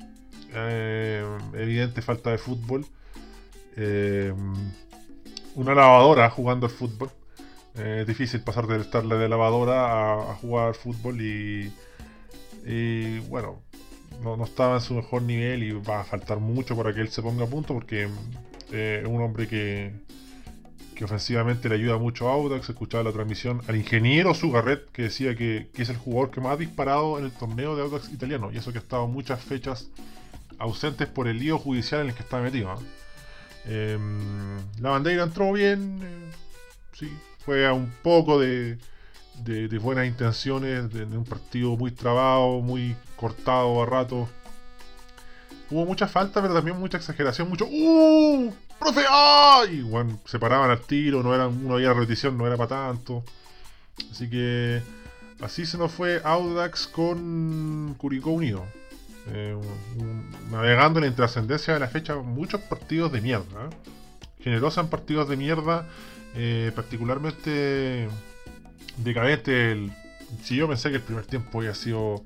[0.57, 2.87] eh, evidente falta de fútbol.
[3.77, 4.33] eh,
[5.55, 7.11] una lavadora jugando al fútbol.
[7.77, 11.73] Eh, es difícil pasar de estarle de lavadora a, jugar fútbol y,
[12.65, 13.63] y bueno,
[14.23, 17.09] no, no estaba en su mejor nivel y va a faltar mucho para que él
[17.09, 18.09] se ponga a punto porque
[18.73, 19.93] eh, un hombre que,
[20.95, 22.69] que ofensivamente le ayuda mucho a Audax.
[22.69, 26.53] Escuchaba la transmisión al ingeniero Sugarret que decía que, que es el jugador que más
[26.53, 28.51] ha disparado en el torneo de Audax italiano.
[28.53, 29.89] Y eso que ha estado muchas fechas
[30.59, 32.75] ausentes por el lío judicial en el que está metido.
[33.67, 36.31] Em, la bandera entró bien, eh,
[36.93, 37.11] sí,
[37.45, 38.79] fue a un poco de,
[39.43, 44.29] de, de buenas intenciones, de, de un partido muy trabado, muy cortado a rato.
[45.75, 48.55] Hubo mucha falta, pero también mucha exageración, mucho ¡Uh!
[48.79, 49.01] ¡Profe!
[49.11, 49.83] ¡Ay!
[49.83, 53.25] Bueno, se paraban al tiro, no era, uno había repetición, no era para tanto.
[54.09, 54.81] Así que
[55.41, 58.65] así se nos fue Audax con Curicó Unido.
[59.33, 59.59] Eh,
[60.49, 63.65] navegando en la intrascendencia de la fecha, muchos partidos de mierda.
[63.65, 64.45] ¿eh?
[64.45, 65.89] Generosa en partidos de mierda,
[66.37, 68.09] eh, particularmente
[68.99, 69.73] decadente.
[69.73, 69.93] El,
[70.45, 72.23] si yo pensé que el primer tiempo había sido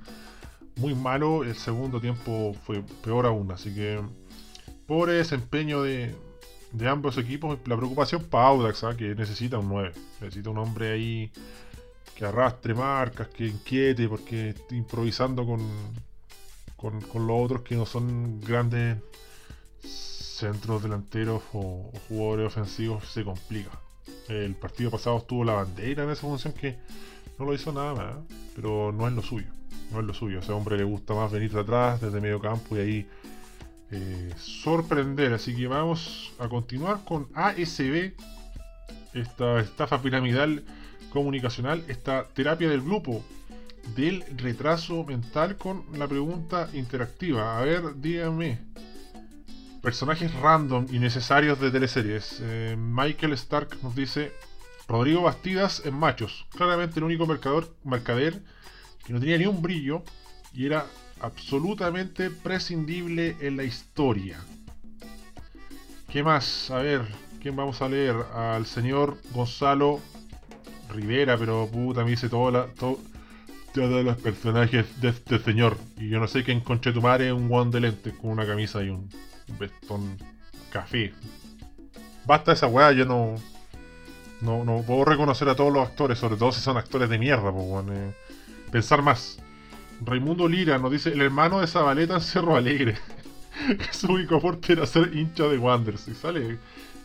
[0.78, 3.50] muy malo, el segundo tiempo fue peor aún.
[3.50, 4.00] Así que,
[4.86, 6.14] pobre desempeño de,
[6.86, 7.58] ambos equipos.
[7.66, 8.96] La preocupación para Audax, ¿ah?
[8.96, 11.32] que necesita un 9, necesita un hombre ahí
[12.14, 15.60] que arrastre marcas, que inquiete, porque improvisando con,
[16.76, 18.98] con, con los otros que no son grandes
[19.82, 23.70] centros delanteros o, o jugadores ofensivos se complica.
[24.28, 26.78] El partido pasado estuvo la bandera en esa función que
[27.38, 28.34] no lo hizo nada más, ¿eh?
[28.54, 29.57] pero no es lo suyo.
[29.90, 30.38] No es lo suyo.
[30.38, 33.06] A ese hombre le gusta más venir de atrás, desde medio campo y ahí
[33.90, 35.32] eh, sorprender.
[35.32, 38.12] Así que vamos a continuar con ASB,
[39.14, 40.64] esta estafa piramidal
[41.10, 43.24] comunicacional, esta terapia del grupo
[43.96, 47.58] del retraso mental con la pregunta interactiva.
[47.58, 48.58] A ver, díganme.
[49.82, 52.40] Personajes random y necesarios de teleseries.
[52.42, 54.32] Eh, Michael Stark nos dice
[54.88, 56.46] Rodrigo Bastidas en Machos.
[56.50, 58.42] Claramente el único mercador, mercader
[59.08, 60.02] que no tenía ni un brillo
[60.54, 60.84] y era
[61.20, 64.38] absolutamente prescindible en la historia.
[66.12, 66.70] ¿Qué más?
[66.70, 67.02] A ver,
[67.40, 68.14] ¿quién vamos a leer?
[68.34, 70.00] Al señor Gonzalo
[70.90, 72.98] Rivera, pero puta, me dice todo la, todo-
[73.72, 75.78] todos los personajes de este señor.
[75.96, 78.82] Y yo no sé quién conche tu madre un guan de lentes con una camisa
[78.82, 79.08] y un
[79.58, 80.18] vestón
[80.70, 81.14] café.
[82.26, 83.36] Basta esa weá, yo no,
[84.42, 84.64] no.
[84.64, 87.86] No puedo reconocer a todos los actores, sobre todo si son actores de mierda, pues,
[87.90, 88.12] eh.
[88.70, 89.38] Pensar más.
[90.00, 92.96] Raimundo Lira nos dice: el hermano de Zabaleta en Cerro Alegre.
[93.66, 96.08] que su único aporte era ser hincha de Wanderers.
[96.08, 96.58] Y sale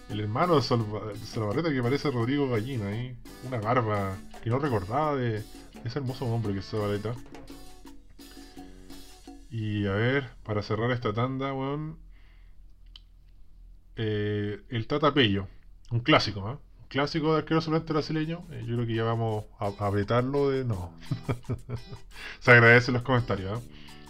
[0.09, 3.15] el hermano de Zabaleta que parece Rodrigo Gallina ahí.
[3.47, 5.43] Una barba que no recordaba de
[5.83, 7.15] ese hermoso hombre que es Zabaleta.
[9.49, 11.97] Y a ver, para cerrar esta tanda, weón.
[13.95, 15.47] eh, el Tata Pello.
[15.91, 16.59] Un clásico, ¿ah?
[16.93, 18.43] Clásico de arquero suplente brasileño.
[18.51, 20.63] Eh, yo creo que ya vamos a, a vetarlo de.
[20.63, 20.93] No.
[22.39, 23.61] Se agradecen los comentarios, ¿ah?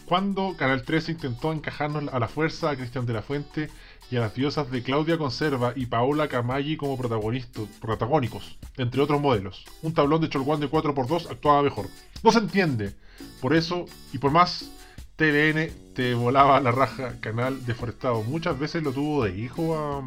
[0.06, 3.70] Cuando Canal 13 intentó encajarnos a la fuerza a Cristian de la Fuente
[4.12, 9.22] y a las diosas de Claudia Conserva y Paola Camaggi como protagonistas, protagónicos, entre otros
[9.22, 9.64] modelos.
[9.82, 11.88] Un tablón de Cholguán de 4x2 actuaba mejor.
[12.22, 12.94] No se entiende.
[13.40, 14.70] Por eso y por más,
[15.16, 18.24] TVN te volaba la raja, canal deforestado.
[18.24, 20.04] Muchas veces lo tuvo de hijo a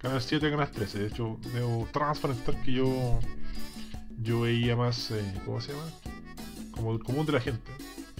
[0.00, 0.98] Canal 7 y Canal 13.
[0.98, 3.20] De hecho, debo transparentar que yo
[4.22, 5.86] yo veía más, eh, ¿cómo se llama?
[6.72, 7.70] Como el común de la gente.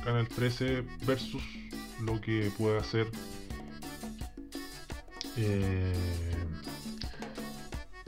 [0.04, 1.42] Canal 13 versus
[2.00, 3.10] lo que puede hacer
[5.36, 5.92] eh,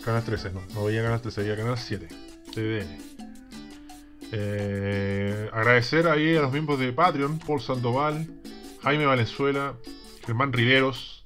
[0.05, 2.09] Canal 13, no, no veía Canal 13, veía Canal 7,
[2.55, 2.99] TVN.
[4.33, 8.27] Eh, agradecer ahí a los miembros de Patreon, Paul Sandoval,
[8.83, 9.77] Jaime Valenzuela,
[10.27, 11.22] Germán Riveros,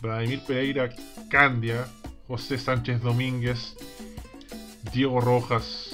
[0.00, 0.90] Vladimir Pereira
[1.28, 1.86] Candia,
[2.26, 3.76] José Sánchez Domínguez,
[4.92, 5.90] Diego Rojas,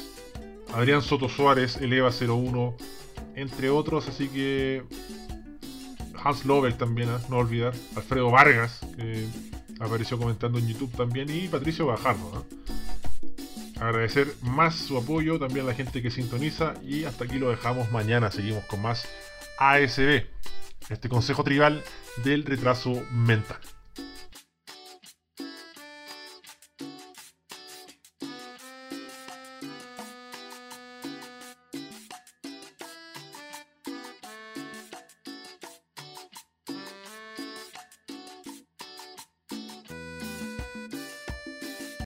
[0.74, 2.76] Adrián Soto Suárez, Eleva 01,
[3.34, 4.82] entre otros, así que
[6.22, 7.20] Hans Lovell también, ¿ah?
[7.28, 9.26] no olvidar, Alfredo Vargas, que
[9.80, 12.32] apareció comentando en YouTube también, y Patricio Bajardo.
[12.34, 13.86] ¿ah?
[13.86, 17.90] Agradecer más su apoyo, también a la gente que sintoniza, y hasta aquí lo dejamos.
[17.92, 19.06] Mañana seguimos con más
[19.58, 20.24] ASB,
[20.88, 21.82] este consejo tribal
[22.24, 23.58] del retraso mental.